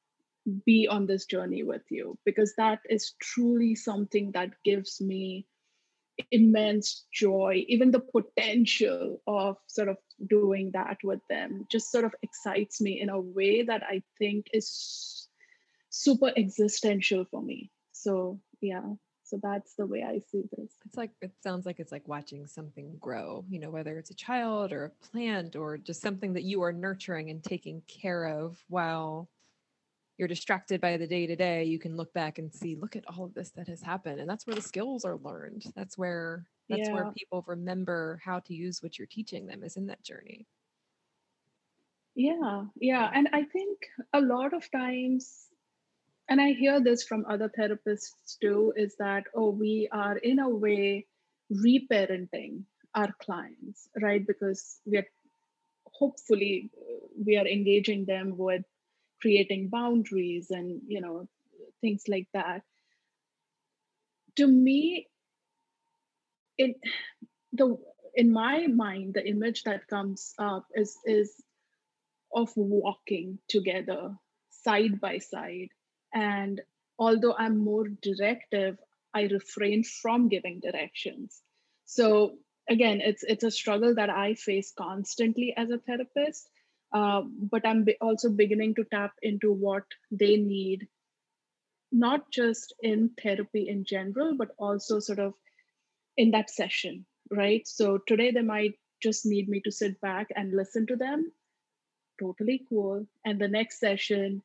[0.66, 5.46] be on this journey with you because that is truly something that gives me
[6.32, 12.14] immense joy even the potential of sort of doing that with them just sort of
[12.22, 15.28] excites me in a way that i think is
[15.90, 17.72] super existential for me.
[17.92, 18.84] So yeah.
[19.24, 20.72] So that's the way i see this.
[20.86, 24.16] It's like it sounds like it's like watching something grow you know whether it's a
[24.16, 28.58] child or a plant or just something that you are nurturing and taking care of
[28.70, 29.30] while
[30.20, 33.06] you're distracted by the day to day you can look back and see look at
[33.08, 36.46] all of this that has happened and that's where the skills are learned that's where
[36.68, 36.94] that's yeah.
[36.94, 40.46] where people remember how to use what you're teaching them is in that journey
[42.16, 43.80] yeah yeah and i think
[44.14, 45.50] a lot of times
[46.30, 50.48] and I hear this from other therapists too, is that, oh, we are in a
[50.48, 51.08] way
[51.52, 54.26] reparenting our clients, right?
[54.26, 55.08] Because we are
[55.92, 56.70] hopefully
[57.26, 58.64] we are engaging them with
[59.22, 61.28] creating boundaries and you know
[61.82, 62.64] things like that.
[64.38, 65.08] To me,
[66.58, 66.76] in
[67.54, 67.78] the
[68.16, 71.34] in my mind, the image that comes up is is
[72.34, 74.16] of walking together
[74.52, 75.70] side by side
[76.14, 76.62] and
[76.98, 78.78] although I'm more directive,
[79.14, 81.42] I refrain from giving directions.
[81.86, 82.38] So
[82.70, 86.50] again, it's it's a struggle that I face constantly as a therapist.
[86.92, 87.22] Uh,
[87.52, 90.88] but I'm also beginning to tap into what they need,
[91.92, 95.34] not just in therapy in general, but also sort of
[96.18, 97.68] in that session, right?
[97.68, 101.32] So today they might just need me to sit back and listen to them.
[102.20, 103.06] Totally cool.
[103.26, 104.42] And the next session,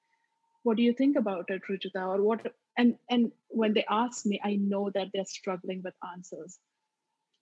[0.62, 1.96] what do you think about it Rajita?
[2.18, 6.59] or what and and when they ask me i know that they're struggling with answers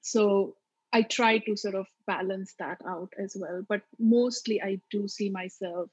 [0.01, 0.57] so
[0.93, 5.31] i try to sort of balance that out as well but mostly i do see
[5.31, 5.89] myself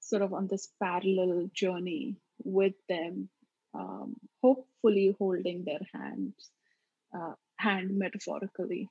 [0.00, 3.28] sort of on this parallel journey with them
[3.74, 6.50] um, hopefully holding their hands
[7.14, 8.88] uh, hand metaphorically.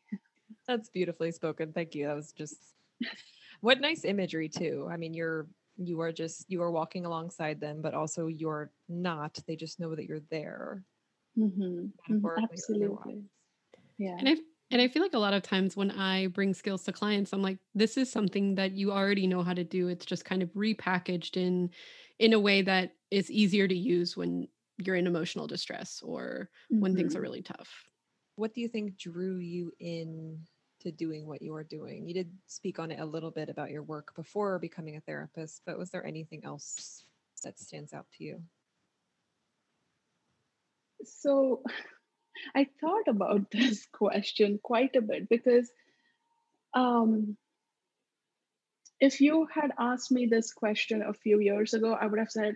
[0.68, 1.72] That's beautifully spoken.
[1.74, 2.08] Thank you.
[2.08, 2.58] That was just
[3.62, 4.88] what nice imagery too.
[4.92, 9.38] I mean you're you are just you are walking alongside them but also you're not.
[9.48, 10.84] They just know that you're there.
[11.38, 12.14] Mm-hmm.
[12.14, 12.44] mm-hmm.
[12.44, 13.24] absolutely.
[13.98, 14.18] Yeah.
[14.20, 14.36] And I,
[14.72, 17.42] and I feel like a lot of times when I bring skills to clients, I'm
[17.42, 19.88] like, this is something that you already know how to do.
[19.88, 21.70] It's just kind of repackaged in
[22.20, 26.82] in a way that is easier to use when you're in emotional distress or mm-hmm.
[26.82, 27.24] when things are mm-hmm.
[27.24, 27.70] really tough.
[28.36, 30.40] What do you think drew you in
[30.82, 32.08] to doing what you are doing.
[32.08, 35.62] You did speak on it a little bit about your work before becoming a therapist,
[35.66, 37.06] but was there anything else
[37.44, 38.42] that stands out to you?
[41.04, 41.64] So
[42.56, 45.70] I thought about this question quite a bit because
[46.74, 47.38] um,
[49.00, 52.56] if you had asked me this question a few years ago, I would have said,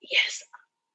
[0.00, 0.42] yes,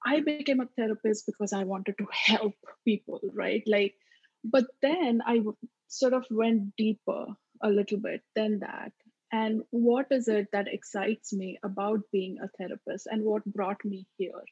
[0.05, 2.55] I became a therapist because I wanted to help
[2.85, 3.63] people, right?
[3.65, 3.95] Like,
[4.43, 5.39] but then I
[5.87, 7.25] sort of went deeper
[7.61, 8.91] a little bit than that.
[9.31, 14.05] And what is it that excites me about being a therapist and what brought me
[14.17, 14.43] here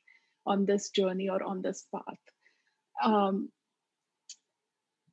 [0.45, 2.17] on this journey or on this path?
[3.03, 3.49] Um,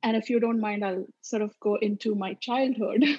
[0.02, 3.04] and if you don't mind i'll sort of go into my childhood.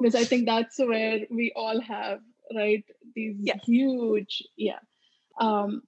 [0.00, 2.20] Because i think that's where we all have
[2.54, 2.84] right
[3.14, 3.60] these yes.
[3.64, 4.80] huge yeah.
[5.40, 5.82] Um,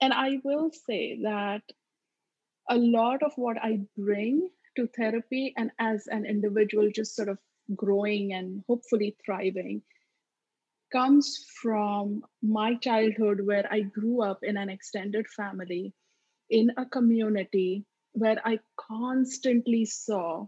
[0.00, 1.62] and i will say that
[2.68, 7.38] a lot of what i bring to therapy and as an individual just sort of
[7.74, 9.82] growing and hopefully thriving
[10.92, 15.94] comes from my childhood where i grew up in an extended family
[16.50, 20.46] in a community where I constantly saw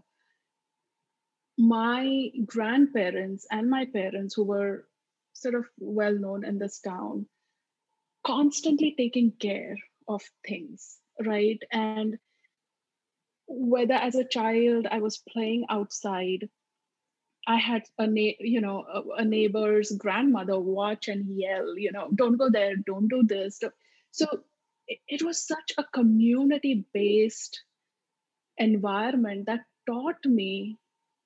[1.57, 4.87] my grandparents and my parents, who were
[5.33, 7.27] sort of well known in this town,
[8.25, 9.75] constantly taking care
[10.07, 11.61] of things, right?
[11.71, 12.17] And
[13.47, 16.49] whether as a child I was playing outside,
[17.45, 18.85] I had a you know
[19.17, 23.61] a neighbor's grandmother watch and yell, you know, don't go there, don't do this.
[24.11, 24.27] So
[25.07, 27.63] it was such a community based
[28.57, 30.77] environment that taught me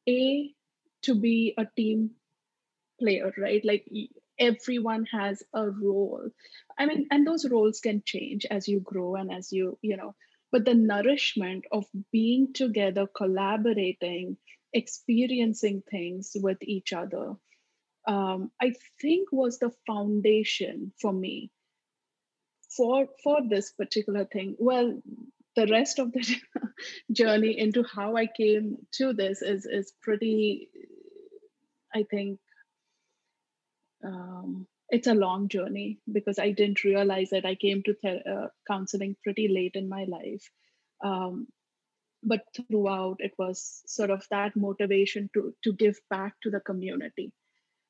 [0.10, 0.54] a
[1.04, 2.12] to be a team
[3.00, 3.64] player right?
[3.64, 3.86] Like
[4.40, 6.30] everyone has a role.
[6.78, 10.16] I mean and those roles can change as you grow and as you you know
[10.52, 14.38] but the nourishment of being together collaborating
[14.74, 17.34] experiencing things with each other
[18.08, 21.52] um, i think was the foundation for me
[22.78, 24.56] for for this particular thing.
[24.60, 25.02] Well
[25.58, 26.24] the rest of the
[27.12, 30.70] journey into how i came to this is is pretty
[31.94, 32.40] i think
[34.06, 39.16] um, it's a long journey because i didn't realize that i came to uh, counseling
[39.24, 40.50] pretty late in my life.
[41.04, 41.48] Um,
[42.24, 47.32] but throughout it was sort of that motivation to to give back to the community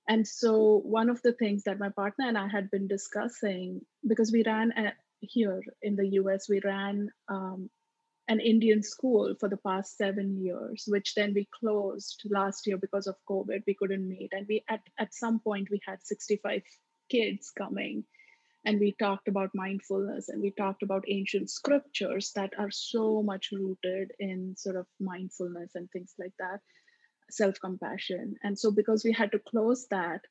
[0.07, 4.31] and so, one of the things that my partner and I had been discussing, because
[4.31, 7.69] we ran a, here in the US, we ran um,
[8.29, 13.07] an Indian school for the past seven years, which then we closed last year because
[13.07, 13.63] of COVID.
[13.67, 14.31] We couldn't meet.
[14.31, 16.61] And we at, at some point we had 65
[17.09, 18.05] kids coming.
[18.65, 23.49] And we talked about mindfulness and we talked about ancient scriptures that are so much
[23.53, 26.59] rooted in sort of mindfulness and things like that
[27.29, 28.35] self compassion.
[28.43, 30.21] And so, because we had to close that,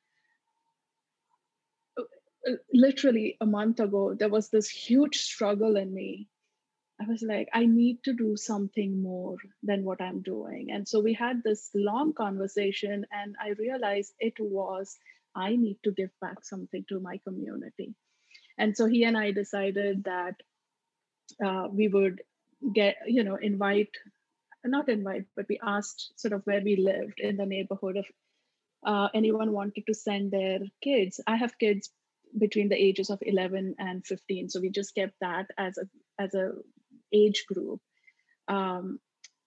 [1.97, 2.03] uh,
[2.49, 6.27] uh, literally a month ago, there was this huge struggle in me.
[6.99, 10.71] I was like, I need to do something more than what I'm doing.
[10.71, 14.97] And so we had this long conversation, and I realized it was
[15.35, 17.93] I need to give back something to my community.
[18.57, 20.35] And so he and I decided that
[21.45, 22.21] uh, we would
[22.73, 23.91] get, you know, invite
[24.67, 28.09] not invite, but we asked sort of where we lived in the neighborhood if
[28.85, 31.19] uh, anyone wanted to send their kids.
[31.27, 31.89] I have kids
[32.37, 35.85] between the ages of 11 and 15, so we just kept that as a
[36.19, 36.51] as a
[37.13, 37.79] age group,
[38.47, 38.99] um,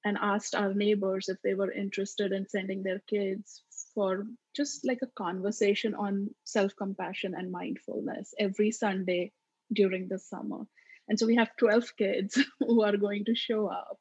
[0.05, 3.63] and asked our neighbors if they were interested in sending their kids
[3.95, 4.25] for
[4.57, 9.33] just like a conversation on self compassion and mindfulness every Sunday
[9.73, 10.67] during the summer.
[11.09, 13.99] And so we have 12 kids who are going to show up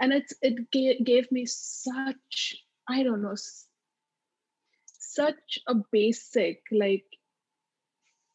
[0.00, 2.56] and it's it gave, me such
[2.88, 3.36] i don't know
[4.86, 7.04] such a basic like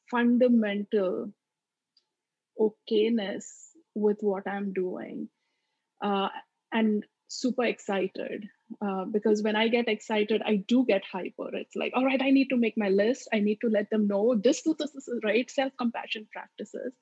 [0.09, 1.31] fundamental
[2.59, 3.45] okayness
[3.95, 5.27] with what i'm doing
[6.01, 6.29] uh,
[6.71, 8.47] and super excited
[8.81, 11.49] uh, because when i get excited i do get hyper.
[11.53, 13.27] It's like all right i need to make my list.
[13.33, 16.93] I need to let them know this this, this is right self-compassion practices.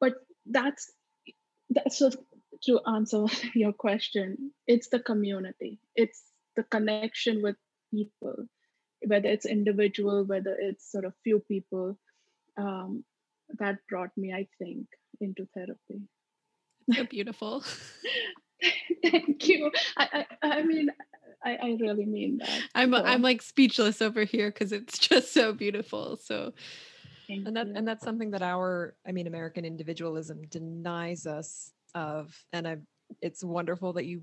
[0.00, 0.14] But
[0.46, 0.90] that's
[1.70, 2.10] that's so
[2.64, 6.22] to answer your question, it's the community, it's
[6.56, 7.56] the connection with
[7.92, 8.46] people,
[9.06, 11.98] whether it's individual, whether it's sort of few people,
[12.56, 13.04] um,
[13.58, 14.86] that brought me, I think,
[15.20, 16.02] into therapy.
[16.92, 17.64] So beautiful.
[19.02, 19.70] Thank you.
[19.96, 20.88] I, I, I mean,
[21.44, 22.62] I, I, really mean that.
[22.74, 23.04] I'm so.
[23.04, 26.16] I'm like speechless over here because it's just so beautiful.
[26.16, 26.52] So
[27.28, 32.66] and that and that's something that our I mean American individualism denies us of and
[32.66, 32.76] i
[33.22, 34.22] it's wonderful that you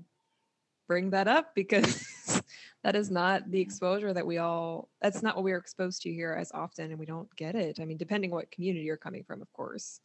[0.88, 2.42] bring that up because
[2.84, 6.32] that is not the exposure that we all that's not what we're exposed to here
[6.32, 9.42] as often and we don't get it i mean depending what community you're coming from
[9.42, 10.00] of course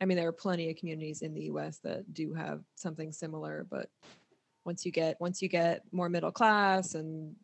[0.00, 3.66] i mean there are plenty of communities in the us that do have something similar
[3.70, 3.88] but
[4.66, 7.34] once you get once you get more middle class and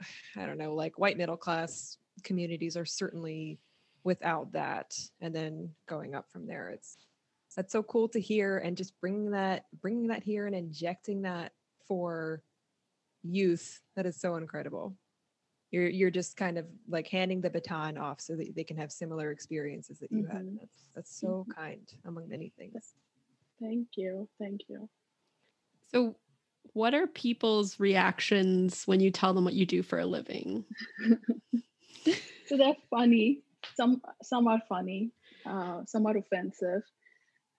[0.36, 3.58] I don't know, like white middle class communities are certainly
[4.04, 4.94] without that.
[5.20, 6.96] And then going up from there, it's
[7.54, 11.52] that's so cool to hear and just bringing that bringing that here and injecting that
[11.88, 12.42] for
[13.22, 14.96] youth that is so incredible.
[15.70, 18.92] You're you're just kind of like handing the baton off so that they can have
[18.92, 20.36] similar experiences that you mm-hmm.
[20.36, 21.60] had that's that's so mm-hmm.
[21.60, 22.94] kind among many things.
[23.60, 24.88] Thank you thank you.
[25.92, 26.16] So
[26.72, 30.64] what are people's reactions when you tell them what you do for a living?
[32.46, 33.44] So they're funny.
[33.76, 35.12] Some some are funny
[35.46, 36.82] uh, some are offensive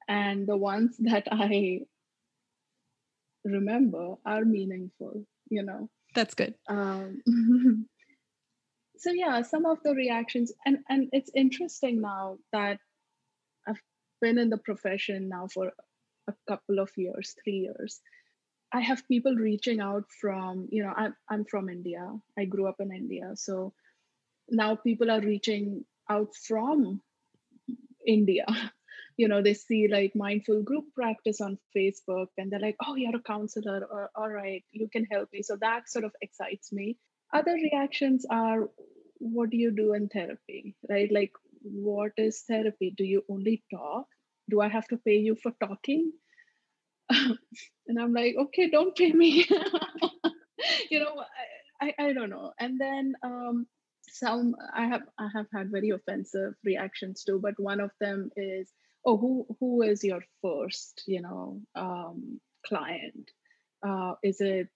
[0.07, 1.79] and the ones that i
[3.43, 5.89] remember are meaningful you know?
[6.15, 6.55] That's good.
[6.67, 7.21] Um,
[8.97, 12.77] so yeah some of the reactions and and it's interesting now that
[13.67, 13.81] i've
[14.21, 15.71] been in the profession now for
[16.27, 17.99] a couple of years three years.
[18.71, 22.05] I have people reaching out from you know i'm, I'm from india.
[22.37, 23.31] I grew up in india.
[23.35, 23.73] So
[24.49, 27.01] now people are reaching out from
[28.05, 28.45] india
[29.17, 33.15] you know they see like mindful group practice on facebook and they're like oh you're
[33.15, 35.41] a counselor or all right you can help me.
[35.43, 36.97] So that sort of excites me.
[37.33, 38.69] Other reactions are
[39.19, 40.75] what do you do in therapy?
[40.89, 41.11] Right?
[41.11, 41.31] Like
[41.61, 42.93] what is therapy?
[42.97, 44.07] Do you only talk?
[44.49, 46.11] Do i have to pay you for talking?
[47.87, 49.45] And i'm like okay don't pay me.
[50.91, 51.23] You know
[51.81, 52.53] I, I don't know.
[52.59, 53.67] And then um
[54.09, 58.69] some i have i have had very offensive reactions too but one of them is
[59.05, 63.31] oh who who is your first you know um client?
[63.85, 64.69] Uh is it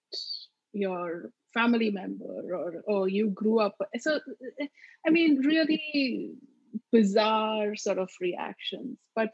[0.72, 4.20] your family member or oh you grew up so
[5.06, 6.34] i mean really
[6.92, 9.30] bizarre sort of reactions but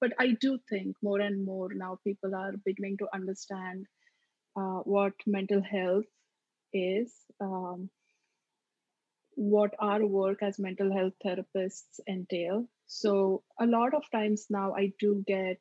[0.00, 3.86] but i do think more and more now people are beginning to understand
[4.56, 6.10] uh, what mental health
[6.72, 7.88] is um,
[9.36, 14.92] what our work as mental health therapists entail so a lot of times now i
[14.98, 15.58] do get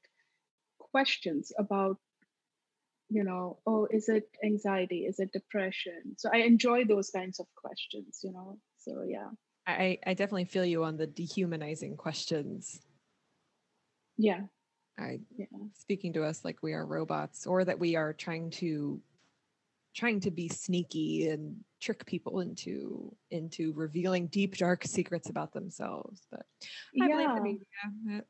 [0.92, 1.98] questions about
[3.10, 5.06] you know oh is it anxiety?
[5.06, 6.16] Is it depression?
[6.18, 8.58] So i enjoy those kinds of questions you know?
[8.78, 9.30] So yeah.
[9.68, 12.82] I i definitely feel you on the dehumanizing questions.
[14.18, 14.42] Yeah.
[14.98, 15.46] I yeah.
[15.78, 19.02] speaking to us like we are robots or that we are trying to
[20.00, 26.22] trying to be sneaky and trick people into into revealing deep dark secrets about themselves
[26.32, 26.46] but
[27.02, 27.38] I yeah.
[28.06, 28.22] yeah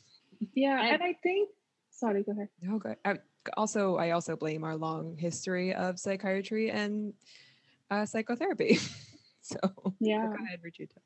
[0.54, 1.50] yeah and, and i think
[1.90, 3.20] sorry go ahead no go ahead
[3.56, 7.14] also I also blame our long history of psychiatry and
[7.90, 8.78] uh, psychotherapy.
[9.40, 9.58] so
[10.00, 10.98] yeah, go ahead, Rujuta.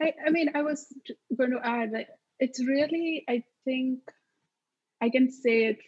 [0.00, 0.86] I, I mean, I was
[1.36, 2.06] going to add that
[2.38, 4.00] it's really, I think,
[5.00, 5.78] I can say it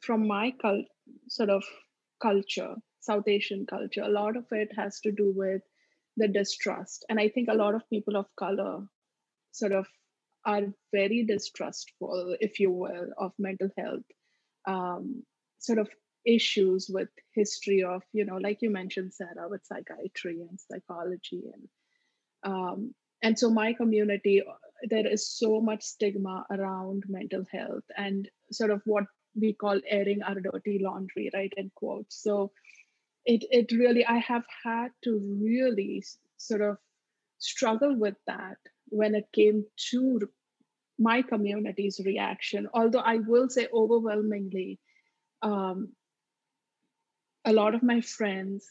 [0.00, 0.86] from my cult,
[1.28, 1.62] sort of
[2.22, 4.02] culture, South Asian culture.
[4.02, 5.62] A lot of it has to do with
[6.16, 8.86] the distrust, and I think a lot of people of color
[9.50, 9.86] sort of
[10.44, 10.62] are
[10.92, 14.04] very distrustful, if you will, of mental health
[14.66, 15.22] um,
[15.58, 15.88] sort of
[16.24, 21.68] issues with history of you know like you mentioned sarah with psychiatry and psychology and
[22.44, 22.94] um,
[23.24, 24.40] and so my community
[24.88, 29.04] there is so much stigma around mental health and sort of what
[29.34, 32.50] we call airing our dirty laundry right in quotes so
[33.24, 36.02] it it really i have had to really
[36.36, 36.76] sort of
[37.38, 38.58] struggle with that
[38.88, 40.20] when it came to
[40.98, 42.68] my community's reaction.
[42.72, 44.78] Although I will say overwhelmingly,
[45.42, 45.92] um,
[47.44, 48.66] a lot of my friends,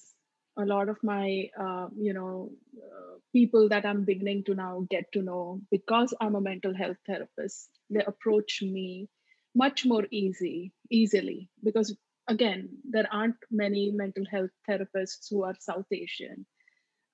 [0.58, 5.12] a lot of my, uh, you know, uh, people that I'm beginning to now get
[5.14, 9.10] to know because I'm a mental health therapist, they approach me
[9.56, 11.50] much more easy, easily.
[11.64, 11.96] Because
[12.28, 16.46] again, there aren't many mental health therapists who are South Asian.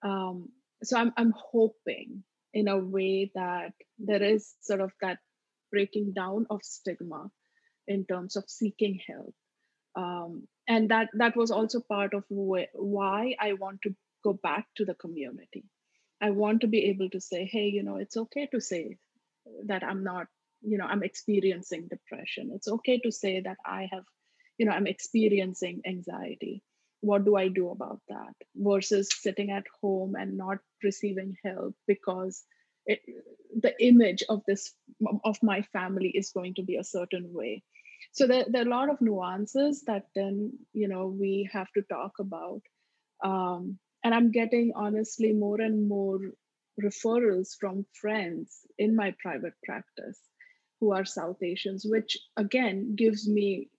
[0.03, 0.49] Um,
[0.83, 2.23] so I'm, I'm hoping
[2.53, 5.17] in a way that there is sort of that
[5.71, 7.29] breaking down of stigma
[7.87, 9.33] in terms of seeking help.
[9.95, 14.67] Um, and that that was also part of wh- why i want to go back
[14.75, 15.63] to the community.
[16.21, 18.97] I want to be able to say hey you know it's okay to say
[19.65, 20.27] that i'm not
[20.61, 22.51] you know i'm experiencing depression.
[22.53, 24.03] It's okay to say that i have
[24.57, 26.63] you know i'm experiencing anxiety.
[27.01, 28.33] What do I do about that?
[28.55, 32.43] Versus sitting at home and not receiving help because
[32.87, 33.01] it,
[33.61, 34.73] the image of this
[35.23, 37.63] of my family is going to be a certain way.
[38.13, 41.83] So there, there are a lot of nuances that then you know we have to
[41.83, 42.61] talk about.
[43.23, 46.19] Um, and i'm getting honestly more and more
[46.81, 50.19] referrals from friends in my private practice
[50.79, 53.69] who are south asians which again gives me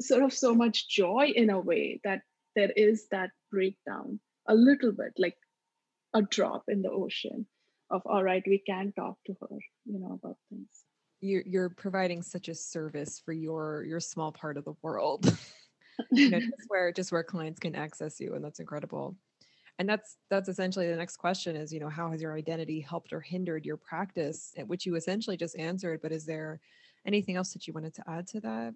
[0.00, 2.22] sort of so much joy in a way that
[2.54, 5.36] there is that breakdown a little bit like
[6.14, 7.46] a drop in the ocean
[7.90, 10.84] of all right we can talk to her you know about things.
[11.22, 15.36] You're, you're providing such a service for your your small part of the world.
[16.12, 19.16] You know just where just where clients can access you and that's incredible
[19.80, 23.14] and that's that's essentially the next question is you know how has your identity helped
[23.14, 24.52] or hindered your practice?
[24.66, 26.60] Which you essentially just answered but is there
[27.06, 28.74] anything else that you wanted to add to that?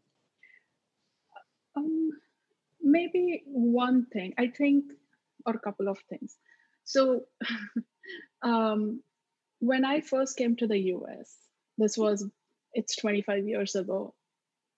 [1.77, 2.11] Um,
[2.81, 4.33] maybe one thing.
[4.39, 4.85] I think
[5.45, 6.39] or a couple of things.
[6.85, 7.27] So
[8.43, 9.03] um,
[9.61, 11.37] when i first came to the us
[11.79, 12.27] this was
[12.73, 14.13] it's 25 years ago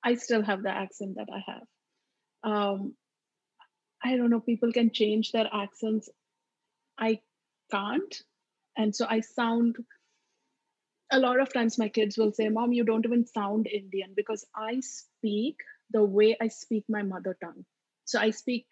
[0.04, 1.66] i still have the accent that i have.
[2.42, 2.94] Um,
[4.04, 6.08] i don't know people can change their accents.
[6.98, 7.20] I
[7.70, 8.22] can't.
[8.76, 9.76] And so i sound
[11.12, 14.44] a lot of times my kids will say mom you don't even sound indian because
[14.54, 15.56] i speak
[15.90, 17.64] the way i speak my mother tongue.
[18.04, 18.66] So i speak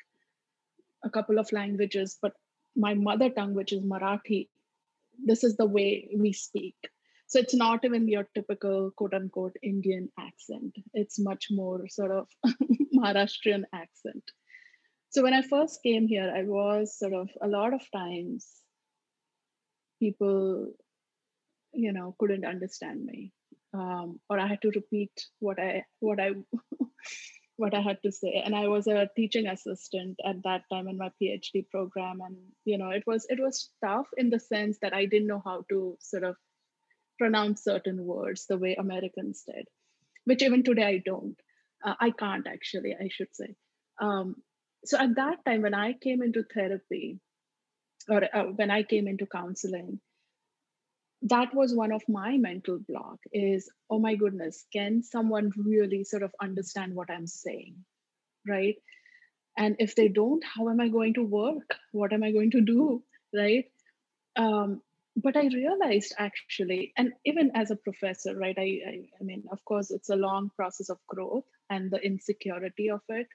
[1.05, 2.33] a couple of languages but
[2.77, 4.49] my mother tongue which is marathi
[5.25, 6.75] this is the way we speak.
[7.27, 10.77] So it's not even your typical quote unquote indian accent.
[10.93, 12.29] It's much more sort of
[12.97, 14.22] maharashtrian accent
[15.15, 18.49] so when i first came here i was sort of a lot of times
[20.01, 20.73] people
[21.75, 23.33] you know couldn't understand me.
[23.73, 25.11] Um, or i had to repeat
[25.41, 26.31] what i what i
[27.57, 28.43] what i had to say.
[28.45, 32.21] And i was a teaching assistant at that time in my phd program.
[32.21, 35.43] And you know it was it was tough in the sense that i didn't know
[35.45, 36.37] how to sort of
[37.19, 39.69] pronounce certain words the way americans did
[40.25, 41.37] which even today i don't.
[41.85, 43.55] Uh, i can't actually i should say.
[44.01, 44.37] Um,
[44.85, 47.18] so at that time when i came into therapy
[48.09, 50.01] or uh, when i came into counseling
[51.24, 56.22] that was one of my mental block is oh my goodness can someone really sort
[56.22, 57.76] of understand what i'm saying?
[58.47, 58.76] Right?
[59.57, 61.76] And if they don't how am i going to work?
[61.93, 63.03] What am i going to do?
[63.35, 63.64] Right?
[64.37, 64.82] Um,
[65.16, 69.64] but i realized actually and even as a professor right I, I, I mean of
[69.64, 73.28] course it's a long process of growth and the insecurity of it.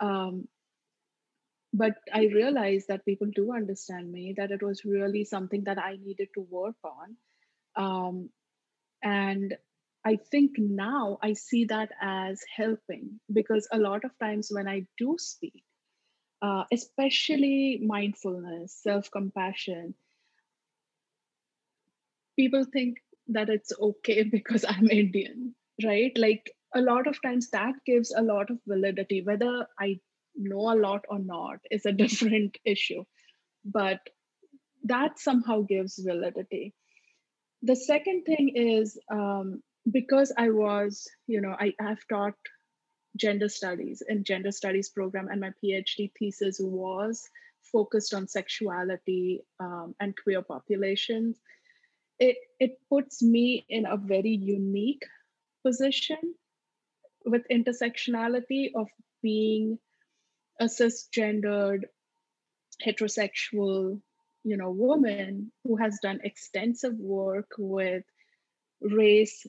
[0.00, 0.46] Um,
[1.72, 5.96] but i realized that people do understand me that it was really something that i
[6.04, 7.16] needed to work on.
[7.76, 8.30] Um,
[9.02, 9.54] and
[10.04, 14.86] i think now i see that as helping because a lot of times when i
[14.98, 15.62] do speak
[16.42, 19.94] uh, especially mindfulness self-compassion
[22.36, 22.98] people think
[23.28, 25.54] that it's okay because i'm indian
[25.84, 26.16] right?
[26.16, 29.98] Like a lot of times that gives a lot of validity whether i
[30.36, 33.04] know a lot or not is a different issue.
[33.64, 34.00] But
[34.84, 36.74] that somehow gives validity.
[37.62, 42.34] The second thing is um, because i was you know I, have taught
[43.16, 47.30] gender studies in gender studies program and my phd thesis was
[47.72, 51.36] focused on sexuality um, and queer populations.
[52.18, 55.04] It, it puts me in a very unique
[55.64, 56.34] position
[57.24, 58.88] with intersectionality of
[59.22, 59.78] being
[60.60, 61.84] a cisgendered
[62.84, 64.00] heterosexual
[64.44, 68.04] you know woman who has done extensive work with
[68.80, 69.46] race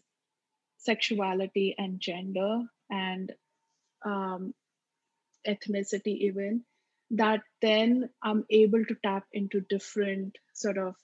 [0.77, 3.31] sexuality and gender and
[4.05, 4.53] um,
[5.47, 6.63] ethnicity even
[7.11, 10.95] that then i'm able to tap into different sort of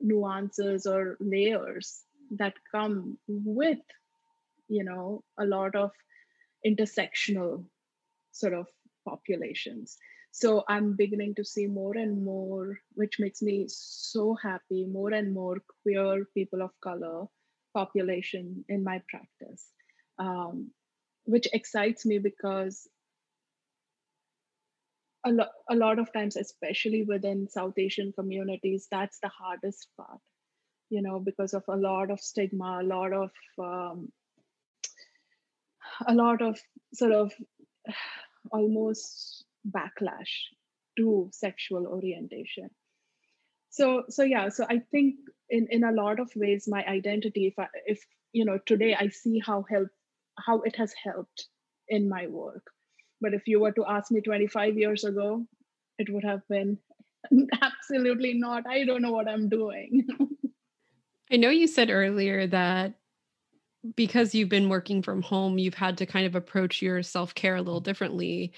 [0.00, 3.78] nuances or layers that come with
[4.68, 5.90] you know a lot of
[6.66, 7.64] intersectional
[8.30, 8.66] sort of
[9.04, 9.96] populations.
[10.34, 15.32] So i'm beginning to see more and more which makes me so happy more and
[15.34, 17.26] more queer people of color
[17.74, 19.68] population in my practice
[20.18, 20.70] um,
[21.24, 22.88] which excites me because
[25.24, 30.18] a, lo- a lot of times especially within south asian communities that's the hardest part
[30.88, 34.10] you know because of a lot of stigma a lot of um,
[36.06, 36.58] a lot of
[36.94, 37.32] sort of
[38.52, 40.32] almost backlash
[40.96, 42.68] to sexual orientation
[43.70, 45.16] so so yeah so i think
[45.48, 48.00] in in a lot of ways my identity if I, if
[48.32, 49.88] you know today i see how help
[50.38, 51.48] how it has helped
[51.88, 52.64] in my work
[53.22, 55.46] but if you were to ask me 25 years ago,
[55.96, 56.76] it would have been
[57.62, 58.66] absolutely not.
[58.66, 60.04] I don't know what I'm doing.
[61.32, 62.94] I know you said earlier that
[63.96, 67.56] because you've been working from home, you've had to kind of approach your self care
[67.56, 68.52] a little differently.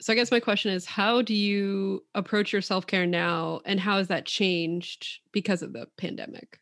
[0.00, 3.80] So, I guess my question is how do you approach your self care now, and
[3.80, 6.58] how has that changed because of the pandemic?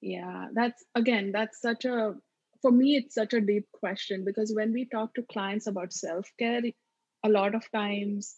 [0.00, 2.14] Yeah, that's again, that's such a
[2.62, 6.30] for me, it's such a deep question because when we talk to clients about self
[6.38, 6.62] care,
[7.24, 8.36] a lot of times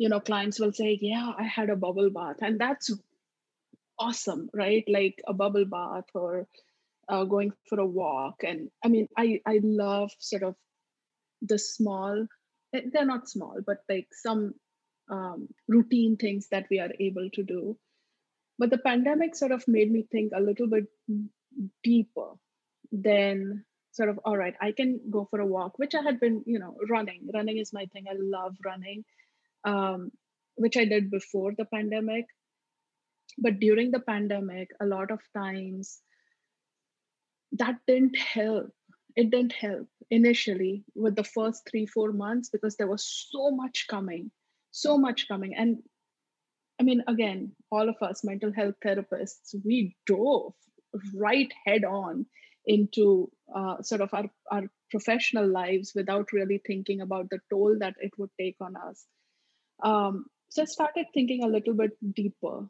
[0.00, 2.90] you know clients will say yeah i had a bubble bath and that's
[3.98, 6.46] awesome right like a bubble bath or
[7.10, 8.42] uh, going for a walk.
[8.44, 10.54] And i mean i i love sort of
[11.42, 12.26] the small
[12.74, 14.54] eh, they're not small but like some
[15.10, 17.76] um, routine things that we are able to do.
[18.58, 20.84] But the pandemic sort of made me think a little bit
[21.82, 22.28] deeper
[22.92, 26.42] than sort of all right i can go for a walk which i had been
[26.46, 27.28] you know running.
[27.34, 28.04] Running is my thing.
[28.08, 29.04] I love running
[29.64, 30.10] um,
[30.54, 32.26] which i did before the pandemic.
[33.38, 36.00] But during the pandemic a lot of times
[37.52, 38.70] that didn't help
[39.16, 43.86] it didn't help initially with the first three four months because there was so much
[43.88, 44.30] coming
[44.70, 45.78] so much coming and
[46.80, 50.52] i mean again all of us mental health therapists we dove
[51.14, 52.26] right head on
[52.66, 57.94] into uh, sort of our, our professional lives without really thinking about the toll that
[58.00, 59.04] it would take on us.
[59.82, 62.68] Um, so I started thinking a little bit deeper,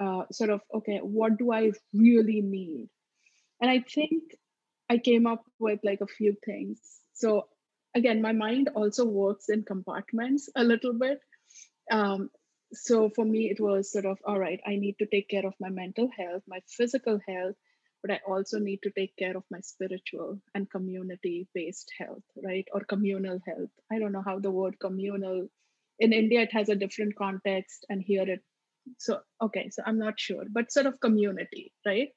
[0.00, 2.88] uh, sort of, okay, what do I really need?
[3.60, 4.22] And I think
[4.90, 6.80] I came up with like a few things.
[7.14, 7.48] So
[7.94, 11.20] again, my mind also works in compartments a little bit.
[11.90, 12.30] Um,
[12.72, 15.54] so for me, it was sort of, all right, I need to take care of
[15.60, 17.54] my mental health, my physical health,
[18.02, 22.66] but I also need to take care of my spiritual and community based health, right?
[22.72, 23.70] Or communal health.
[23.92, 25.48] I don't know how the word communal
[25.98, 28.42] in India it has a different context, and here it
[28.98, 32.08] so okay, so I'm not sure, but sort of community, right?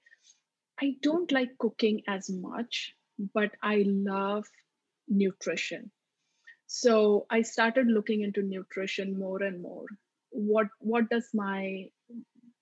[0.82, 2.95] I don't like cooking as much,
[3.34, 4.45] but I love
[5.07, 5.91] nutrition.
[6.67, 9.86] So I started looking into nutrition more and more.
[10.30, 11.89] What what does my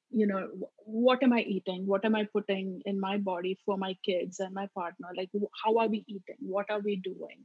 [0.10, 0.48] you know
[0.86, 1.86] what am i eating?
[1.86, 5.10] What am i putting in my body for my kids and my partner?
[5.16, 5.30] Like
[5.64, 6.38] how are we eating?
[6.40, 7.44] What are we doing?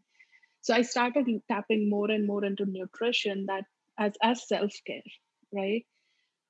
[0.60, 3.64] So i started tapping more and more into nutrition that
[3.98, 5.10] as as self-care
[5.52, 5.84] right?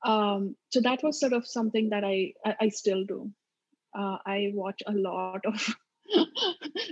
[0.05, 3.33] Um, so that was sort of something that i i, I still do
[3.99, 5.75] uh, i watch a lot of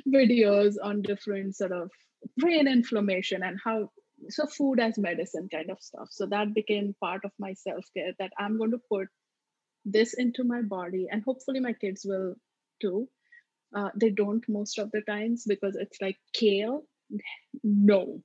[0.09, 1.91] videos on different sort of
[2.37, 3.91] brain inflammation and how
[4.29, 6.09] so food as medicine kind of stuff.
[6.11, 9.09] So that became part of my self-care that i'm going to put
[9.85, 12.35] this into my body and hopefully my kids will
[12.81, 13.09] too.
[13.75, 16.83] Uh, they don't most of the times because it's like kale
[17.63, 18.23] no.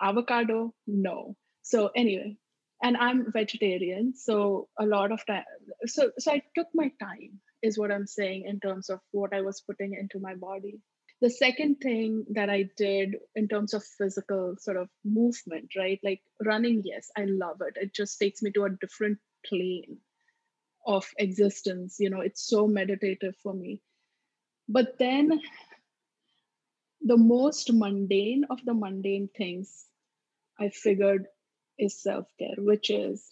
[0.00, 1.36] Avocado no.
[1.62, 2.36] So anyway
[2.82, 5.44] and i'm vegetarian so a lot of time
[5.86, 9.40] so so i took my time is what i'm saying in terms of what i
[9.40, 10.80] was putting into my body
[11.20, 16.00] the second thing that I did in terms of physical sort of movement, right?
[16.02, 17.76] Like running, yes, I love it.
[17.76, 19.98] It just takes me to a different plane
[20.86, 21.96] of existence.
[21.98, 23.82] You know, it's so meditative for me.
[24.66, 25.40] But then
[27.02, 29.84] the most mundane of the mundane things
[30.58, 31.26] I figured
[31.78, 33.30] is self care, which is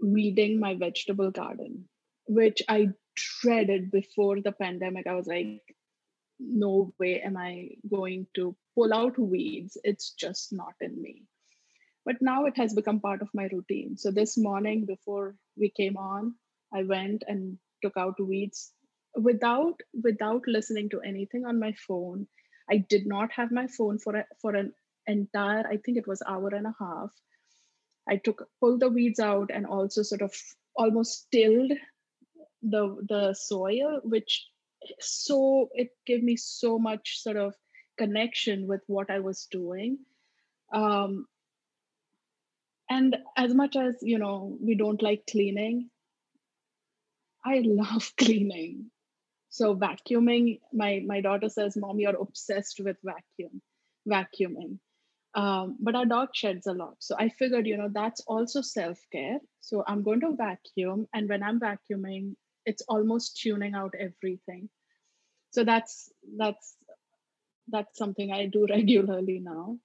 [0.00, 1.88] weeding my vegetable garden,
[2.26, 5.06] which I dreaded before the pandemic.
[5.06, 5.60] I was like,
[6.38, 9.76] no way am I going to pull out weeds.
[9.84, 11.22] It's just not in me.
[12.04, 13.96] But now it has become part of my routine.
[13.96, 16.34] So this morning before we came on,
[16.72, 18.72] I went and took out weeds
[19.14, 22.26] without without listening to anything on my phone.
[22.68, 24.72] I did not have my phone for a, for an
[25.06, 27.12] entire, I think it was hour and a half.
[28.08, 30.34] I took pulled the weeds out and also sort of
[30.76, 31.72] almost tilled
[32.64, 34.46] the the soil, which
[35.00, 37.54] so it gave me so much sort of
[37.98, 39.98] connection with what I was doing.
[40.72, 41.26] Um,
[42.90, 45.90] and as much as you know, we don't like cleaning,
[47.44, 48.90] I love cleaning.
[49.50, 53.62] So vacuuming, my my daughter says, "Mom, you're obsessed with vacuum,
[54.08, 54.78] vacuuming."
[55.34, 59.00] Um, but our dog sheds a lot, so I figured, you know, that's also self
[59.12, 59.38] care.
[59.60, 62.34] So I'm going to vacuum, and when I'm vacuuming,
[62.66, 64.68] it's almost tuning out everything.
[65.50, 66.76] So that's that's
[67.68, 69.78] that's something i do regularly now.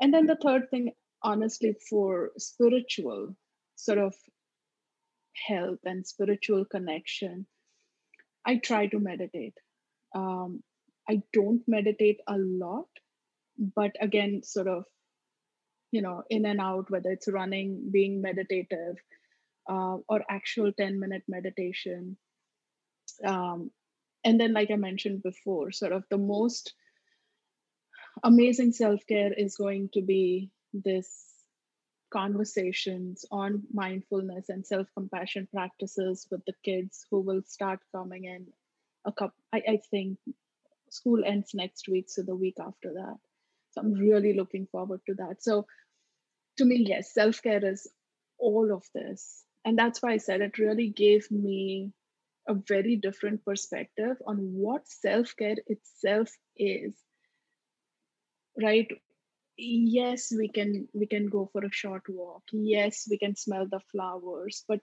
[0.00, 0.92] And then the third thing
[1.22, 3.36] honestly for spiritual
[3.76, 4.14] sort of
[5.46, 7.46] health and spiritual connection
[8.46, 9.54] i try to meditate.
[10.14, 10.62] Um,
[11.08, 12.88] i don't meditate a lot
[13.74, 14.84] but again sort of
[15.92, 18.96] you know in and out whether it's running being meditative
[19.68, 22.16] uh, or actual 10 minute meditation.
[23.24, 23.70] Um,
[24.24, 26.74] and then like i mentioned before sort of the most
[28.24, 31.08] amazing self-care is going to be this
[32.12, 38.46] conversations on mindfulness and self-compassion practices with the kids who will start coming in
[39.06, 40.18] a couple I, I think
[40.90, 43.18] school ends next week so the week after that.
[43.70, 45.42] So i'm really looking forward to that.
[45.42, 45.66] So
[46.58, 47.86] to me, yes, self care is
[48.38, 49.45] all of this.
[49.66, 51.92] And that's why I said it really gave me
[52.48, 56.96] a very different perspective on what self care itself is.
[58.60, 58.90] Right?
[59.56, 62.44] Yes, we can we can go for a short walk.
[62.52, 64.80] Yes, we can smell the flowers, but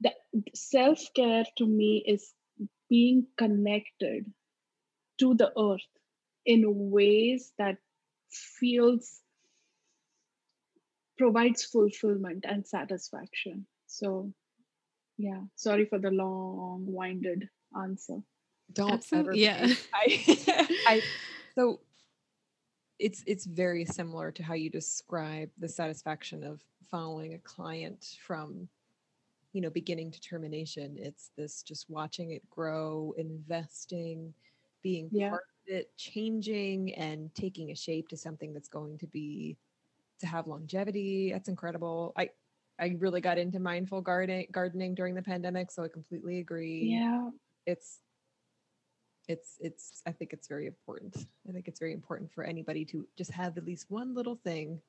[0.00, 0.12] the
[0.54, 2.32] self care to me is
[2.88, 4.32] being connected
[5.20, 5.88] to the earth
[6.46, 7.78] in ways that
[8.30, 9.20] feels
[11.20, 14.32] provides fulfillment and satisfaction so
[15.18, 17.46] yeah sorry for the long winded
[17.78, 18.18] answer
[18.72, 19.44] don't Absolutely.
[19.46, 21.02] ever yeah I, I
[21.54, 21.80] so
[22.98, 28.66] it's it's very similar to how you describe the satisfaction of following a client from
[29.52, 34.32] you know beginning to termination it's this just watching it grow investing
[34.82, 35.28] being Yeah.
[35.28, 39.58] part of it changing and taking a shape to something that's going to be
[40.20, 41.32] to have longevity.
[41.32, 42.12] That's incredible.
[42.16, 42.30] I
[42.78, 46.84] i really got into mindful gardening gardening during the pandemic so i completely agree.
[46.84, 47.28] Yeah.
[47.66, 47.98] It's
[49.28, 51.26] it's it's i think it's very important.
[51.48, 54.80] I think it's very important for anybody to just have at least one little thing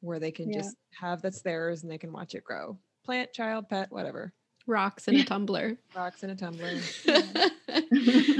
[0.00, 0.58] where they can Yeah.
[0.58, 2.78] just have that's theirs and they can watch it grow.
[3.04, 4.32] Plant child pet whatever.
[4.68, 5.76] Rocks in a tumbler.
[5.94, 6.78] Rocks in a tumbler.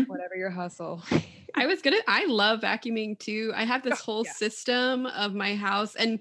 [0.07, 1.03] Whatever your hustle
[1.57, 1.96] I was gonna.
[2.07, 3.52] I love vacuuming too.
[3.54, 4.32] I have this Oh, whole yeah.
[4.32, 6.20] system of my house, and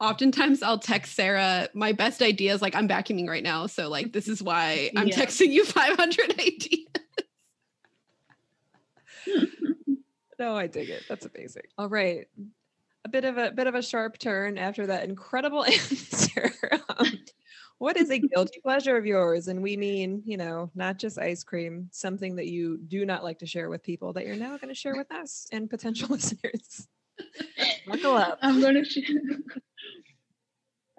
[0.00, 2.62] oftentimes I'll text Sarah my best ideas.
[2.62, 5.16] Like I'm vacuuming right now, so like this is why I'm Yeah.
[5.16, 6.86] texting you 500 ideas.
[10.38, 12.26] no i dig it that's amazing all right
[13.04, 16.52] a bit of a bit of a sharp turn after that incredible answer
[16.88, 17.06] um,
[17.80, 19.48] what is a guilty pleasure of yours?
[19.48, 23.38] And we mean you know not just ice cream something that you do not like
[23.38, 26.86] to share with people that you're now going to share with us and potential listeners.
[27.86, 28.38] Buckle up.
[28.42, 29.04] I'm going to share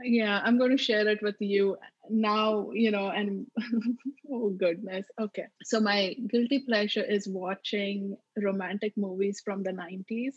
[0.04, 1.78] yeah i'm going to share it with you
[2.10, 3.46] now you know and
[4.32, 5.46] oh goodness okay.
[5.64, 10.34] So my guilty pleasure is watching romantic movies from the 90s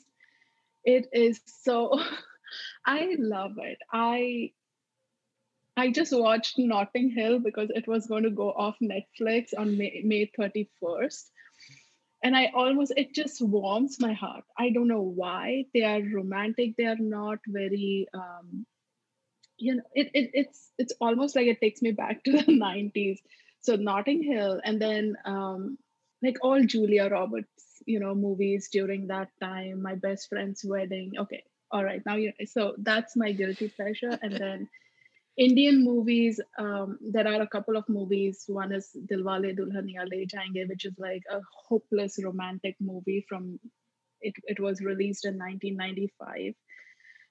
[0.84, 1.98] it is so
[2.86, 3.78] i love it.
[3.90, 4.52] I
[5.76, 10.02] i just watched notting hill because it was going to go off netflix on may,
[10.04, 11.30] may 31st
[12.22, 14.44] and i almost it just warms my heart.
[14.58, 15.66] I don't know why.
[15.74, 16.76] They are romantic.
[16.76, 18.66] They are not very um
[19.58, 23.18] you know it, it it's it's almost like it takes me back to the 90s
[23.60, 25.78] so notting hill and then um
[26.22, 31.12] like all julia roberts you know movies during that time my best friend's wedding.
[31.18, 32.02] Okay all right.
[32.06, 34.16] Now you so that's my guilty pleasure.
[34.22, 34.68] And then
[35.36, 38.44] indian movies um there are a couple of movies.
[38.46, 43.58] One is dilwale dulhania le jayenge which is like a hopeless romantic movie from
[44.20, 46.54] it, it was released in 1995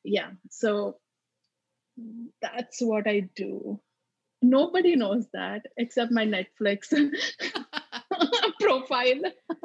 [0.04, 0.98] yeah so
[2.42, 3.80] that's what I do.
[4.42, 6.90] Nobody knows that except my Netflix
[8.60, 9.22] profile.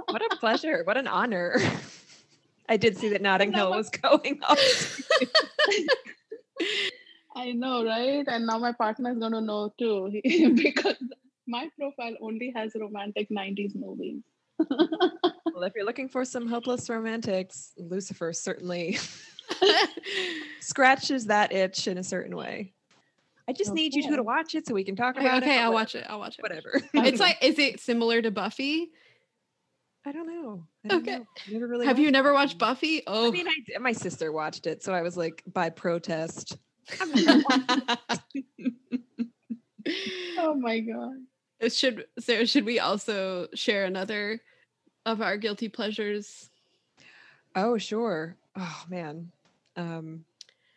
[0.08, 0.82] what a pleasure.
[0.84, 1.56] What an honor.
[2.68, 4.58] I did see that notting hill was going up
[7.38, 8.24] I know, right?
[8.26, 10.96] And now my partner is going to know too because
[11.46, 14.22] my profile only has romantic 90s movies.
[14.68, 18.98] well if you're looking for some hopeless romantics lucifer certainly
[20.60, 22.72] scratches that itch in a certain way
[23.48, 25.46] i just need you two to watch it so we can talk okay, about it
[25.46, 26.06] okay but I'll what- watch it.
[26.08, 26.42] I'll watch it.
[26.42, 28.90] whatever It's like, is it similar to Buffy?
[30.04, 30.64] I don't know.
[30.84, 31.18] I don't Okay.
[31.18, 31.26] know.
[31.52, 31.86] Never really.
[31.86, 32.34] Have you never it.
[32.34, 33.02] watched Buffy?
[33.06, 36.56] Oh, I mean, I my sister watched it, so I was like, by protest.
[37.00, 38.20] I'm not gonna watch
[40.38, 41.72] Oh my God.
[41.72, 42.46] should Sarah?
[42.46, 44.40] Should we also share another
[45.06, 46.50] of our guilty pleasures?
[47.56, 48.36] oh, sure.
[48.56, 49.32] Oh man.
[49.76, 50.24] Um,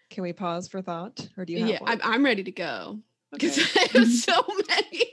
[0.10, 1.92] can we pause for thought, or do you have Yeah, one?
[1.92, 3.00] I'm, I'm ready to go
[3.32, 3.68] because Okay.
[3.76, 5.04] I have so many.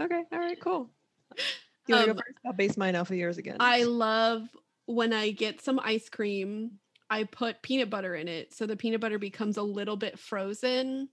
[0.00, 0.22] okay.
[0.32, 0.60] All right.
[0.60, 0.90] Cool.
[1.86, 2.38] You want to Um, go first?
[2.46, 3.56] I'll base mine off of yours again.
[3.60, 4.48] I love
[4.86, 6.78] when I get some ice cream,
[7.12, 8.54] I put peanut butter in it.
[8.54, 11.10] So the peanut butter becomes a little bit frozen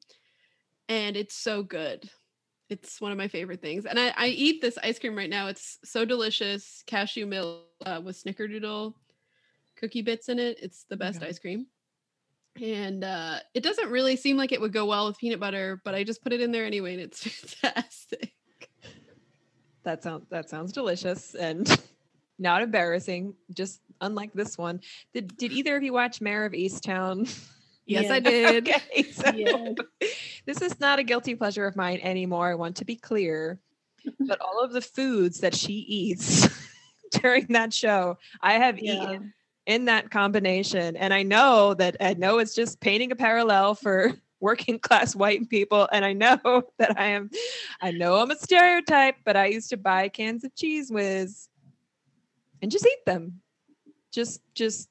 [0.88, 2.10] and it's so good.
[2.70, 3.86] It's one of my favorite things.
[3.86, 5.48] And I, I eat this ice cream right now.
[5.48, 6.84] It's so delicious.
[6.88, 8.94] Cashew milk uh, with snickerdoodle
[9.76, 10.58] cookie bits in it.
[10.62, 11.28] It's the best Okay.
[11.28, 11.68] ice cream.
[12.62, 15.96] And uh, it doesn't really seem like it would go well with peanut butter, but
[15.96, 18.32] I just put it in there anyway and it's fantastic.
[19.84, 21.68] that sounds that sounds delicious and
[22.40, 23.34] not embarrassing.
[23.54, 24.82] Just unlike this one.
[25.14, 27.28] Did Did either of you watch Mare of Easttown?
[27.86, 28.70] Yes, I did.
[28.70, 29.04] okay.
[29.14, 29.76] So Yes.
[30.46, 32.52] this is not a guilty pleasure of mine anymore.
[32.52, 33.60] I want to be clear.
[34.20, 36.48] But all of the foods that she eats
[37.20, 38.94] during that show, I have Yeah.
[38.94, 39.34] eaten
[39.66, 40.98] in that combination.
[40.98, 45.50] And I know that I know it's just painting a parallel for working class white
[45.50, 45.90] people.
[45.92, 46.38] And I know
[46.78, 47.32] that I am,
[47.82, 51.50] I know I'm a stereotype, but I used to buy cans of Cheez Whiz
[52.62, 53.42] and just eat them.
[54.12, 54.90] Just, just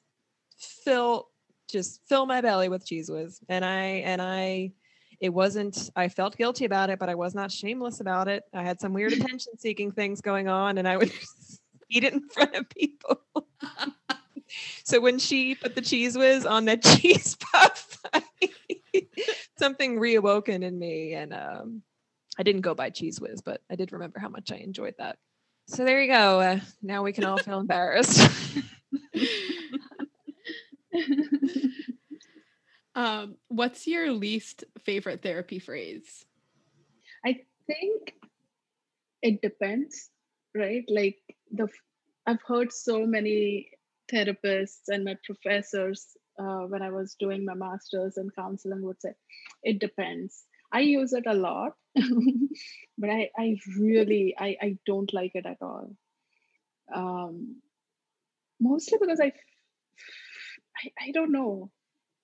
[0.57, 1.29] fill,
[1.69, 3.39] just fill my belly with Cheez Whiz.
[3.49, 4.71] And I, and I,
[5.19, 8.43] it wasn't, I felt guilty about it, but I was not shameless about it.
[8.53, 11.11] I had some weird attention seeking things going on and I would
[11.89, 13.21] eat it in front of people.
[14.83, 17.97] so when she put the Cheez Whiz on that cheese puff,
[19.57, 21.13] something reawoken in me.
[21.13, 21.83] And um,
[22.37, 25.17] I didn't go buy Cheez Whiz, but I did remember how much I enjoyed that.
[25.69, 26.39] So there you go.
[26.41, 28.27] Uh, now we can all feel embarrassed.
[32.95, 36.25] um, what's your least favorite therapy phrase?
[37.23, 38.15] I think
[39.21, 40.09] it depends,
[40.55, 40.85] right?
[40.89, 41.19] Like
[41.51, 41.67] the
[42.25, 43.69] I've heard so many
[44.11, 49.13] therapists and my professors uh, when I was doing my master's in counseling would say,
[49.61, 50.45] it depends.
[50.71, 51.73] I use it a lot,
[52.97, 55.95] but I, I really, I, I don't like it at all.
[56.93, 57.61] Um,
[58.59, 59.31] mostly because I,
[60.77, 61.71] I, I don't know,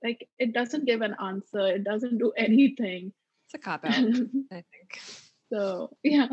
[0.04, 1.68] like it doesn't give an answer.
[1.68, 3.14] It doesn't do anything.
[3.48, 3.94] It's a cop out,
[4.52, 5.02] I think.
[5.52, 6.28] So yeah,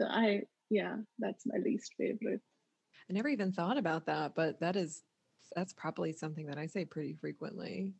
[0.00, 2.40] so I, yeah, that's my least favorite.
[3.08, 5.02] I never even thought about that, but that is
[5.54, 7.94] that's probably something that I say pretty frequently.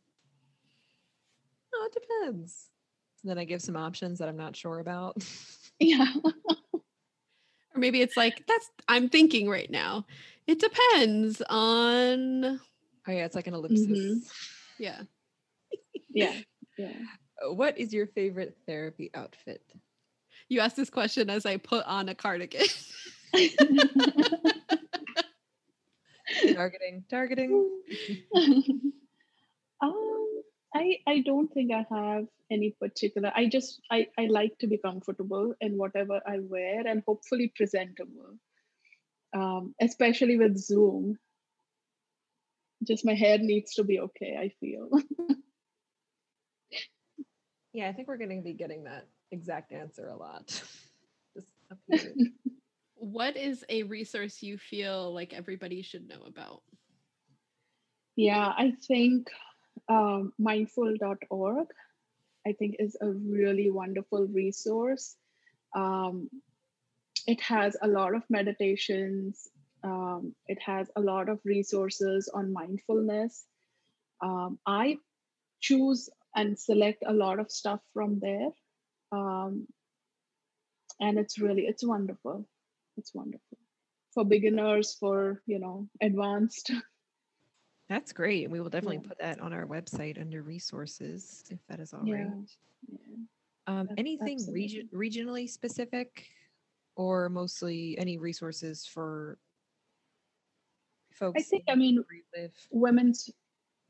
[1.73, 2.69] Oh, it depends.
[3.23, 5.17] Then I give some options that I'm not sure about.
[5.79, 6.11] Yeah.
[6.73, 6.81] or
[7.75, 10.07] maybe it's like that's I'm thinking right now.
[10.47, 13.87] It depends on Oh yeah, it's like an ellipsis.
[13.87, 14.15] Mhm.
[14.79, 15.01] yeah.
[16.09, 16.33] yeah.
[16.79, 16.93] Yeah.
[17.45, 19.61] Uh, What is your favorite therapy outfit?
[20.49, 22.65] You asked this question as I put on a cardigan.
[26.53, 27.69] Targeting, targeting.
[29.81, 30.16] um,
[30.77, 33.31] I I don't think I have any particular.
[33.35, 38.37] I just I I like to be comfortable in whatever I wear and hopefully presentable.
[39.33, 41.17] Um, especially with Zoom.
[42.83, 44.37] Just my hair needs to be okay.
[44.39, 44.89] I feel.
[47.77, 50.47] Yeah, I think we're going to be getting that exact answer a lot.
[51.35, 52.11] Just up here.
[52.95, 56.63] what is a resource you feel like everybody should know about?
[58.15, 59.27] Yeah, I think
[59.89, 61.67] um, mindful.org,
[62.45, 65.15] I think, is a really wonderful resource.
[65.75, 66.29] Um,
[67.25, 69.49] it has a lot of meditations,
[69.83, 73.45] um, it has a lot of resources on mindfulness.
[74.21, 74.97] Um, I
[75.59, 78.49] choose and select a lot of stuff from there.
[79.11, 79.67] Um,
[80.99, 82.47] and it's really, it's wonderful.
[82.97, 83.57] It's wonderful
[84.13, 86.71] for beginners, for, you know, advanced.
[87.89, 88.43] That's great.
[88.43, 89.07] And we will definitely Yeah.
[89.07, 92.09] put that on our website under resources if that is all right.
[92.09, 92.43] Yeah.
[92.89, 93.15] Yeah.
[93.67, 96.27] Um, anything region, regionally specific
[96.95, 99.39] or mostly any resources for
[101.11, 101.39] folks?
[101.39, 102.03] I think, I mean,
[102.71, 103.29] women's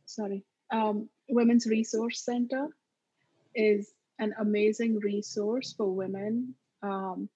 [0.06, 2.70] sorry um, women's resource center
[3.56, 7.30] is an amazing resource for women um,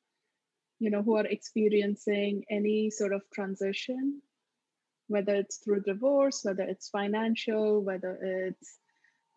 [0.79, 4.21] you know who are experiencing any sort of transition
[5.11, 8.77] whether it's through divorce whether it's financial whether it's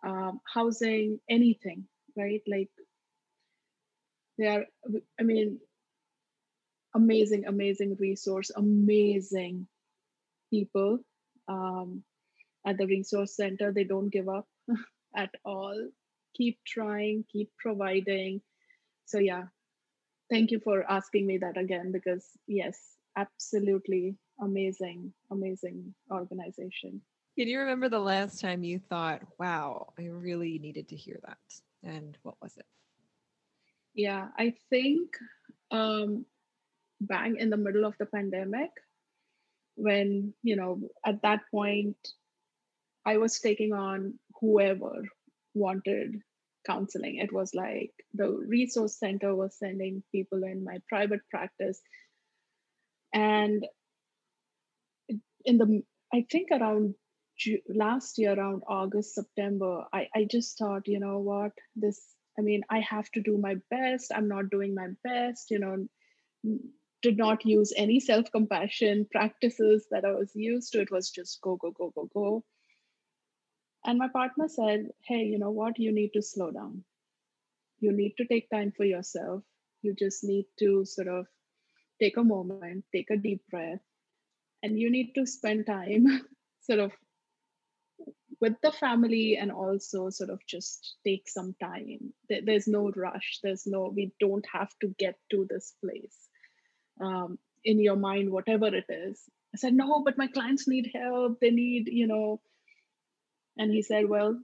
[0.06, 2.42] um, housing anything right?
[2.46, 2.70] Like
[4.38, 4.64] they are
[5.20, 5.60] i mean
[6.94, 9.66] amazing amazing resource amazing
[10.50, 10.98] people.
[11.48, 12.04] Um,
[12.66, 14.46] at the resource center they don't give up
[15.16, 15.76] at all.
[16.34, 18.40] Keep trying keep providing.
[19.06, 19.44] So yeah.
[20.30, 22.78] Thank you for asking me that again because yes
[23.16, 27.00] absolutely amazing amazing organization
[27.38, 31.46] Can you remember the last time you thought, wow, I really needed to hear that?
[31.82, 32.66] And what was it?
[33.94, 35.16] yeah i think
[35.70, 36.26] um
[37.00, 38.70] bang in the middle of the pandemic
[39.76, 41.96] when you know at that point
[43.06, 45.02] i was taking on whoever
[45.54, 46.20] wanted
[46.66, 51.80] counseling it was like the resource center was sending people in my private practice
[53.12, 53.66] and
[55.44, 55.82] in the
[56.12, 56.94] i think around
[57.68, 62.00] last year around august september I, I just thought you know what this
[62.38, 64.12] i mean i have to do my best.
[64.14, 65.86] I'm not doing my best you know
[67.02, 70.80] did not use any self-compassion practices that i was used to.
[70.80, 72.44] It was just go go go go go.
[73.84, 75.78] And my partner said hey you know what?
[75.78, 76.84] You need to slow down.
[77.80, 79.42] You need to take time for yourself.
[79.82, 81.26] You just need to sort of
[82.00, 83.80] take a moment take a deep breath
[84.64, 86.06] and you need to spend time
[86.62, 86.90] sort of
[88.40, 92.14] with the family and also sort of just take some time.
[92.28, 93.40] There's no rush.
[93.42, 96.16] There's no, we don't have to get to this place
[97.00, 99.20] um, in your mind, whatever it is.
[99.54, 101.40] I said, no, but my clients need help.
[101.40, 102.40] They need, you know.
[103.58, 104.40] And he said, well,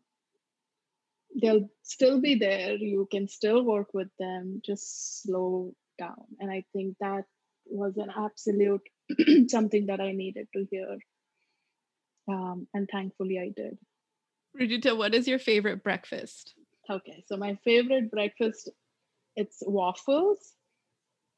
[1.41, 2.77] they'll still be there.
[2.77, 4.61] You can still work with them.
[4.65, 6.27] Just slow down.
[6.39, 7.25] And I think that
[7.67, 8.87] was an absolute
[9.49, 10.99] something that I needed to hear.
[12.29, 13.79] Um, and thankfully I did.
[14.59, 16.55] Rujuta, what is your favorite breakfast?
[16.89, 18.69] Okay, so my favorite breakfast,
[19.37, 20.39] it's waffles,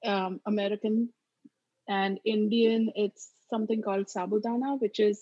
[0.04, 1.10] um, American
[1.88, 2.90] and Indian.
[2.94, 5.20] It's something called sabudana, which is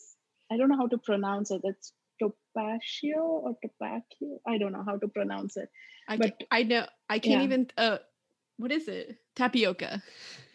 [0.51, 1.63] I don't know how to pronounce it.
[1.65, 1.93] It's
[2.23, 4.39] topaccio or topaccio.
[4.47, 5.69] I don't know how to pronounce it.
[6.09, 7.45] I but I know I can't yeah.
[7.45, 7.71] even.
[7.77, 7.99] Uh,
[8.61, 9.17] what is it?
[9.37, 10.03] Tapioca.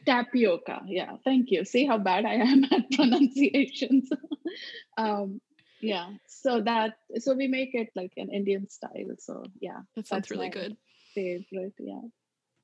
[0.06, 0.82] Tapioca.
[0.86, 1.18] Yeah.
[1.24, 1.66] Thank you.
[1.66, 4.10] See how bad I am at pronunciations.
[4.98, 5.42] um,
[5.82, 6.10] yeah.
[6.28, 9.16] So that so we make it like an Indian style.
[9.20, 10.78] So yeah, that sounds really good.
[11.14, 11.74] Favorite.
[11.80, 12.02] Yeah.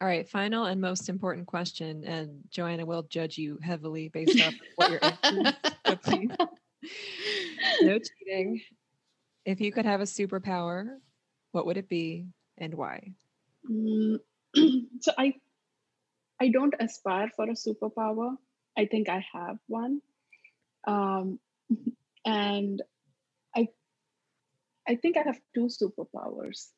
[0.01, 4.55] All right, final and most important question, and Joanna will judge you heavily based off
[4.75, 5.53] what your answers.
[7.83, 8.61] no cheating.
[9.45, 10.87] If you could have a superpower,
[11.51, 12.25] what would it be
[12.57, 13.13] and why?
[13.69, 14.17] Mm,
[15.01, 15.33] so I
[16.39, 18.35] I don't aspire for a superpower.
[18.77, 20.01] I think I have one.
[20.87, 21.39] Um,
[22.25, 22.81] and
[23.55, 23.67] I
[24.87, 26.69] I think I have two superpowers.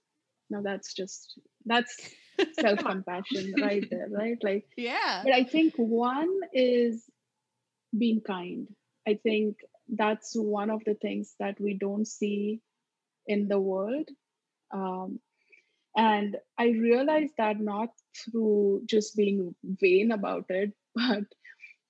[0.49, 1.95] Now that's just that's
[2.59, 4.37] self-compassion right there, right?
[4.43, 5.21] Like yeah.
[5.23, 7.03] But I think one is
[7.97, 8.67] being kind.
[9.07, 9.57] I think
[9.87, 12.61] that's one of the things that we don't see
[13.27, 14.09] in the world.
[14.73, 15.19] Um,
[15.95, 21.23] and I realized that not through just being vain about it, but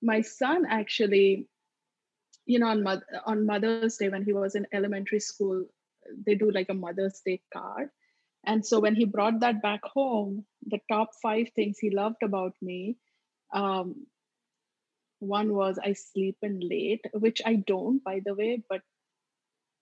[0.02, 1.48] my son actually,
[2.46, 5.64] you know, on, on Mother's Day when he was in elementary school,
[6.26, 7.88] they do like a Mother's Day card.
[8.46, 12.52] And so when he brought that back home, the top five things he loved about
[12.60, 12.98] me,
[13.54, 14.06] um,
[15.20, 18.82] one was I sleep in late, which I don't, by the way, but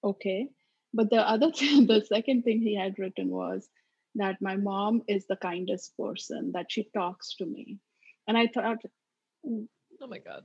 [0.05, 0.49] okay.
[0.95, 3.68] But the other the second thing he had written was
[4.17, 7.79] that my mom is the kindest person, that she talks to me.
[8.29, 8.79] And I thought,
[10.03, 10.45] oh my god.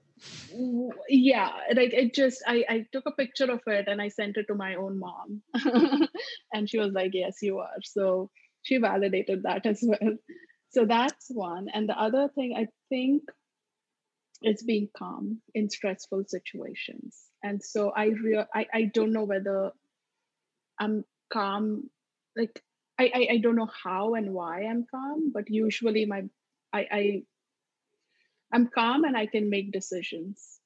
[1.09, 4.45] yeah like it just I, I took a picture of it and i sent it
[4.47, 5.41] to my own mom.
[6.53, 7.81] And she was like yes you are.
[7.83, 8.29] So
[8.63, 10.15] she validated that as well.
[10.69, 11.67] So that's one.
[11.73, 13.23] And the other thing i think
[14.43, 17.17] is being calm in stressful situations.
[17.43, 19.71] And so i real I, I don't know whether
[20.79, 21.89] i'm calm
[22.35, 22.61] like
[22.99, 26.23] I, I i don't know how and why i'm calm but usually my
[26.73, 27.21] i i
[28.53, 30.59] I'm calm and I can make decisions,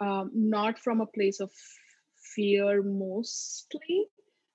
[0.00, 1.50] um, not from a place of
[2.34, 4.06] fear mostly,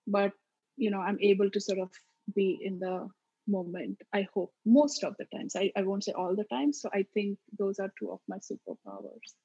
[0.07, 0.33] but
[0.77, 1.89] you know, I'm able to sort of
[2.35, 3.07] be in the
[3.47, 4.01] moment.
[4.13, 5.55] I hope most of the times.
[5.55, 6.73] I, I won't say all the time.
[6.73, 9.35] So I think those are two of my superpowers.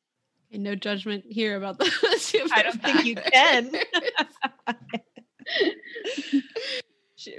[0.52, 1.84] And no judgment here about the
[2.52, 3.72] I don't think you can.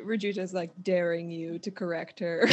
[0.03, 2.45] Rujuta's like daring you to correct her.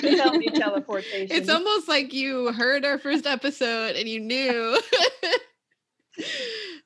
[0.00, 1.36] Tell me teleportation.
[1.36, 4.80] It's almost like you heard our first episode and you knew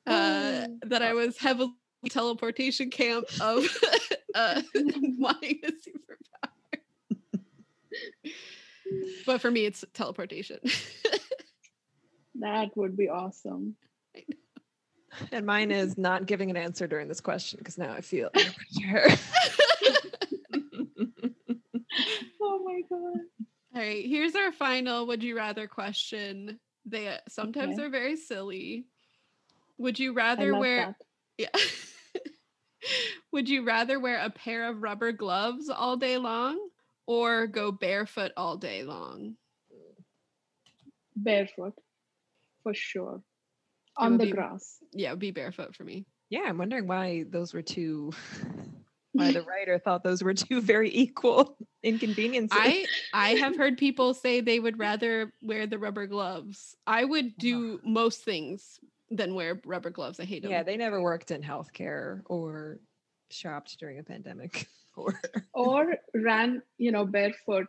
[0.06, 1.72] uh, that I was heavily
[2.08, 3.66] teleportation camp of
[4.34, 6.80] uh, wanting a superpower.
[9.26, 10.58] but for me, it's teleportation.
[12.36, 13.74] that would be awesome.
[15.32, 19.06] And mine is not giving an answer during this question because now I feel pressure.
[22.40, 23.20] oh my god.
[23.74, 26.58] All right, here's our final would you rather question.
[26.86, 27.86] They uh, sometimes okay.
[27.86, 28.86] are very silly.
[29.78, 30.96] Would you rather wear that.
[31.38, 31.50] Yeah.
[33.32, 36.58] would you rather wear a pair of rubber gloves all day long
[37.06, 39.36] or go barefoot all day long?
[41.14, 41.74] Barefoot.
[42.64, 43.22] For sure
[43.98, 44.78] on the be, grass.
[44.92, 46.06] Yeah, it would be barefoot for me.
[46.30, 48.12] Yeah, I'm wondering why those were two.
[49.12, 52.58] why the writer thought those were two very equal inconveniences.
[52.60, 56.76] I I have heard people say they would rather wear the rubber gloves.
[56.86, 58.78] I would do most things
[59.10, 60.20] than wear rubber gloves.
[60.20, 60.52] I hate them.
[60.52, 62.80] Yeah, they never worked in healthcare or
[63.30, 65.20] shopped during a pandemic or
[65.52, 67.66] or ran, you know, barefoot,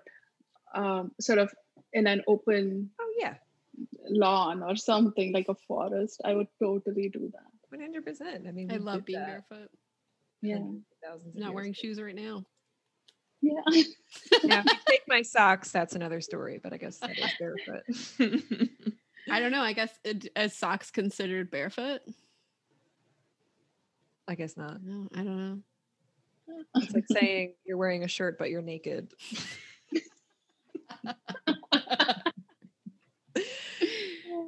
[0.75, 1.53] um, sort of
[1.93, 2.89] in an open.
[2.99, 3.35] Oh yeah,
[4.09, 7.51] lawn or something like a forest, I would totally do that.
[7.69, 8.47] One hundred percent.
[8.47, 9.49] I mean, I love being that.
[9.49, 9.69] barefoot.
[10.41, 10.59] Yeah,
[11.35, 11.79] not wearing ago.
[11.81, 12.45] shoes right now.
[13.41, 13.61] Yeah.
[14.43, 16.59] now, if you take my socks, that's another story.
[16.61, 17.83] But I guess that is barefoot.
[19.31, 19.61] I don't know.
[19.61, 22.01] I guess uh, it, as socks considered barefoot.
[24.27, 24.83] I guess not.
[24.83, 25.59] No, I don't know.
[26.75, 29.13] It's like saying you're wearing a shirt but you're naked.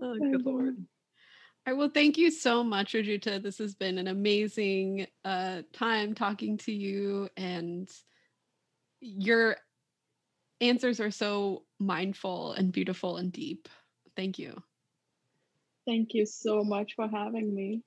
[0.02, 0.86] Oh, good lord.
[1.66, 3.41] I will thank you so much, Rujuta.
[3.41, 7.88] This has been an amazing uh, time talking to you, and
[8.99, 9.58] your
[10.60, 13.70] answers are so mindful and beautiful and deep.
[14.16, 14.62] Thank you.
[15.88, 17.84] Thank you so much for having me.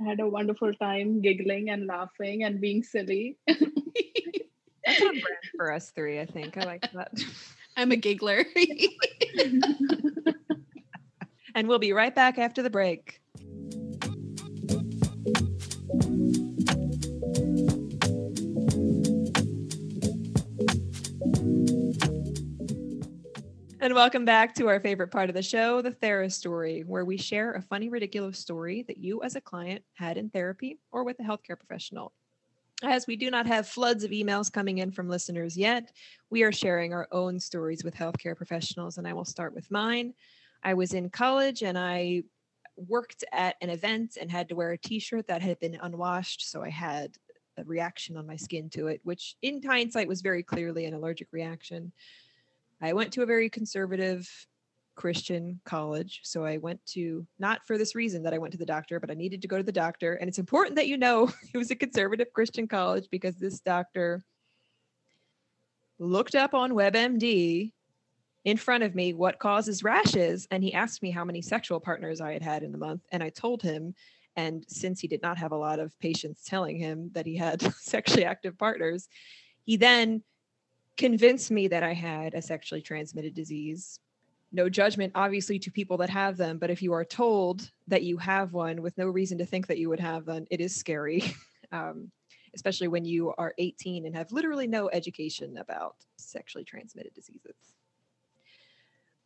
[0.00, 3.38] I had a wonderful time giggling and laughing and being silly.
[3.46, 6.56] That's on brand for us three, I think.
[6.56, 7.12] I like that.
[7.76, 8.44] I'm a giggler.
[11.56, 13.22] and we'll be right back after the break.
[23.80, 27.16] And welcome back to our favorite part of the show, the Thera story, where we
[27.16, 31.18] share a funny, ridiculous story that you as a client had in therapy or with
[31.20, 32.12] a healthcare professional.
[32.82, 35.90] As we do not have floods of emails coming in from listeners yet,
[36.28, 40.12] we are sharing our own stories with healthcare professionals, and I will start with mine.
[40.62, 42.22] I was in college and I
[42.76, 46.50] worked at an event and had to wear a t shirt that had been unwashed.
[46.50, 47.12] So I had
[47.56, 51.28] a reaction on my skin to it, which in hindsight was very clearly an allergic
[51.32, 51.92] reaction.
[52.82, 54.28] I went to a very conservative
[54.96, 56.20] Christian college.
[56.24, 59.10] So I went to, not for this reason that I went to the doctor, but
[59.10, 60.14] I needed to go to the doctor.
[60.14, 64.24] And it's important that you know it was a conservative Christian college because this doctor
[65.98, 67.72] looked up on WebMD
[68.46, 70.46] in front of me what causes rashes.
[70.52, 73.02] And he asked me how many sexual partners I had had in a month.
[73.10, 73.94] And I told him.
[74.36, 77.60] And since he did not have a lot of patients telling him that he had
[77.80, 79.08] sexually active partners,
[79.64, 80.22] he then
[80.96, 83.98] convinced me that I had a sexually transmitted disease.
[84.52, 88.16] No judgment, obviously, to people that have them, but if you are told that you
[88.18, 91.24] have one with no reason to think that you would have them, it is scary,
[91.72, 92.12] um,
[92.54, 97.56] especially when you are 18 and have literally no education about sexually transmitted diseases.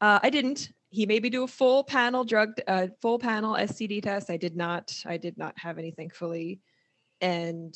[0.00, 0.70] Uh, I didn't.
[0.90, 4.30] He made me do a full panel drug, uh, full panel STD test.
[4.30, 4.92] I did not.
[5.06, 6.60] I did not have any, thankfully.
[7.20, 7.74] And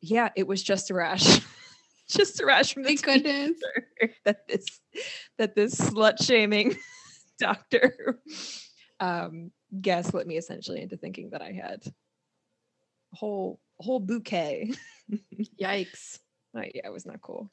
[0.00, 1.40] yeah, it was just a rash.
[2.08, 3.58] just a rash from the goodness.
[4.24, 4.66] that this
[5.38, 6.76] that this slut shaming
[7.38, 8.20] doctor
[9.00, 9.50] um,
[9.80, 14.72] gaslit me essentially into thinking that I had a whole whole bouquet.
[15.60, 16.18] Yikes!
[16.56, 17.50] Uh, yeah, it was not cool.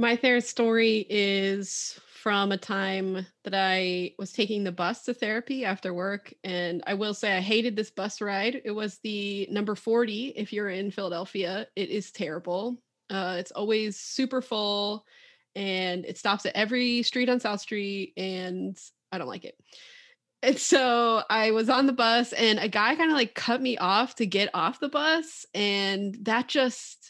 [0.00, 5.66] My therapist story is from a time that I was taking the bus to therapy
[5.66, 6.32] after work.
[6.42, 8.62] And I will say I hated this bus ride.
[8.64, 11.66] It was the number 40 if you're in Philadelphia.
[11.76, 12.80] It is terrible.
[13.10, 15.04] Uh, it's always super full
[15.54, 18.14] and it stops at every street on South Street.
[18.16, 18.78] And
[19.12, 19.58] I don't like it.
[20.42, 23.76] And so I was on the bus and a guy kind of like cut me
[23.76, 25.44] off to get off the bus.
[25.52, 27.09] And that just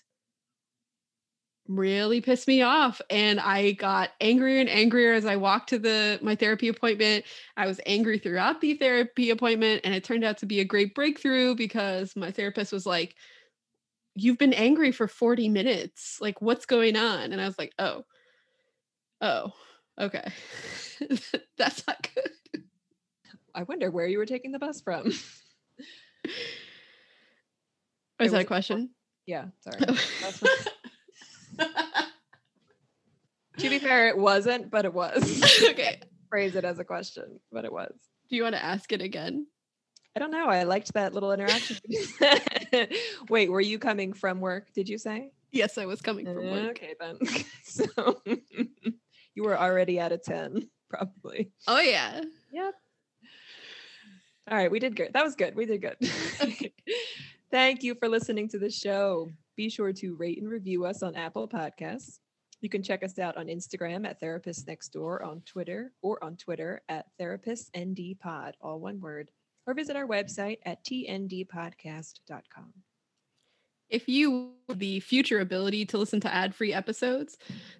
[1.71, 6.19] really pissed me off and i got angrier and angrier as i walked to the
[6.21, 7.25] my therapy appointment.
[7.57, 10.95] I was angry throughout the therapy appointment and it turned out to be a great
[10.95, 13.15] breakthrough because my therapist was like
[14.15, 16.19] you've been angry for 40 minutes.
[16.21, 17.33] Like what's going on?
[17.33, 18.05] And i was like oh.
[19.21, 19.53] Oh.
[19.99, 20.33] Okay.
[21.59, 22.65] That's not good.
[23.55, 25.09] I wonder where you were taking the bus from.
[25.09, 25.43] Is
[28.33, 28.91] that a question?
[29.27, 29.79] Yeah sorry
[33.59, 35.43] to be fair, it wasn't, but it was.
[35.71, 36.01] okay.
[36.29, 37.93] Phrase it as a question, but it was.
[38.29, 39.47] Do you want to ask it again?
[40.17, 40.47] I don't know.
[40.49, 41.79] I liked that little interaction.
[43.29, 44.73] Wait, were you coming from work?
[44.73, 45.31] Did you say?
[45.53, 46.71] Yes, I was coming from work.
[46.71, 47.19] Okay, then.
[47.65, 48.21] so
[49.35, 51.51] you were already at a 10, probably.
[51.67, 52.23] Oh, yeah.
[52.53, 52.75] Yep.
[54.51, 55.13] All right, we did good.
[55.13, 55.55] That was good.
[55.55, 55.97] We did good.
[57.51, 59.29] Thank you for listening to the show.
[59.61, 62.21] Be sure to rate and review us on Apple Podcasts.
[62.63, 66.39] You can check us out on Instagram at Therapist Next Door, on Twitter, or on
[66.39, 69.31] Twitter at TherapistNDPod, all one word,
[69.67, 72.73] or visit our website at tndpodcast.com.
[73.91, 77.37] If you the future ability to listen to ad-free episodes,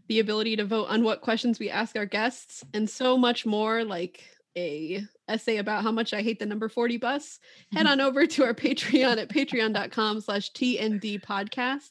[0.07, 3.85] the ability to vote on what questions we ask our guests, and so much more
[3.85, 7.39] like a essay about how much I hate the number 40 bus,
[7.73, 7.93] head mm-hmm.
[7.93, 11.91] on over to our Patreon at patreon.com slash TND podcast.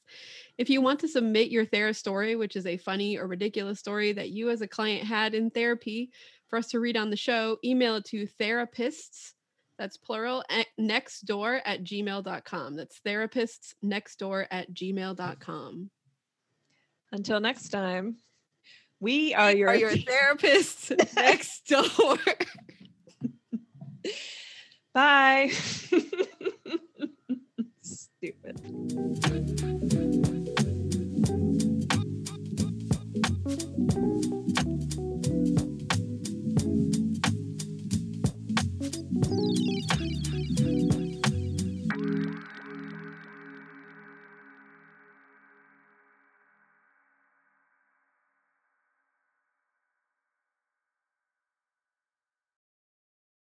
[0.58, 4.12] If you want to submit your Thera story, which is a funny or ridiculous story
[4.14, 6.12] that you as a client had in therapy
[6.50, 9.32] for us to read on the show, email it to therapists,
[9.78, 10.44] that's plural,
[10.78, 12.76] next door at gmail.com.
[12.76, 15.90] That's therapists next door at gmail.com.
[17.12, 18.18] Until next time.
[19.00, 22.18] We are your, are your therapists next door.
[24.94, 25.52] Bye.
[27.82, 28.60] Stupid.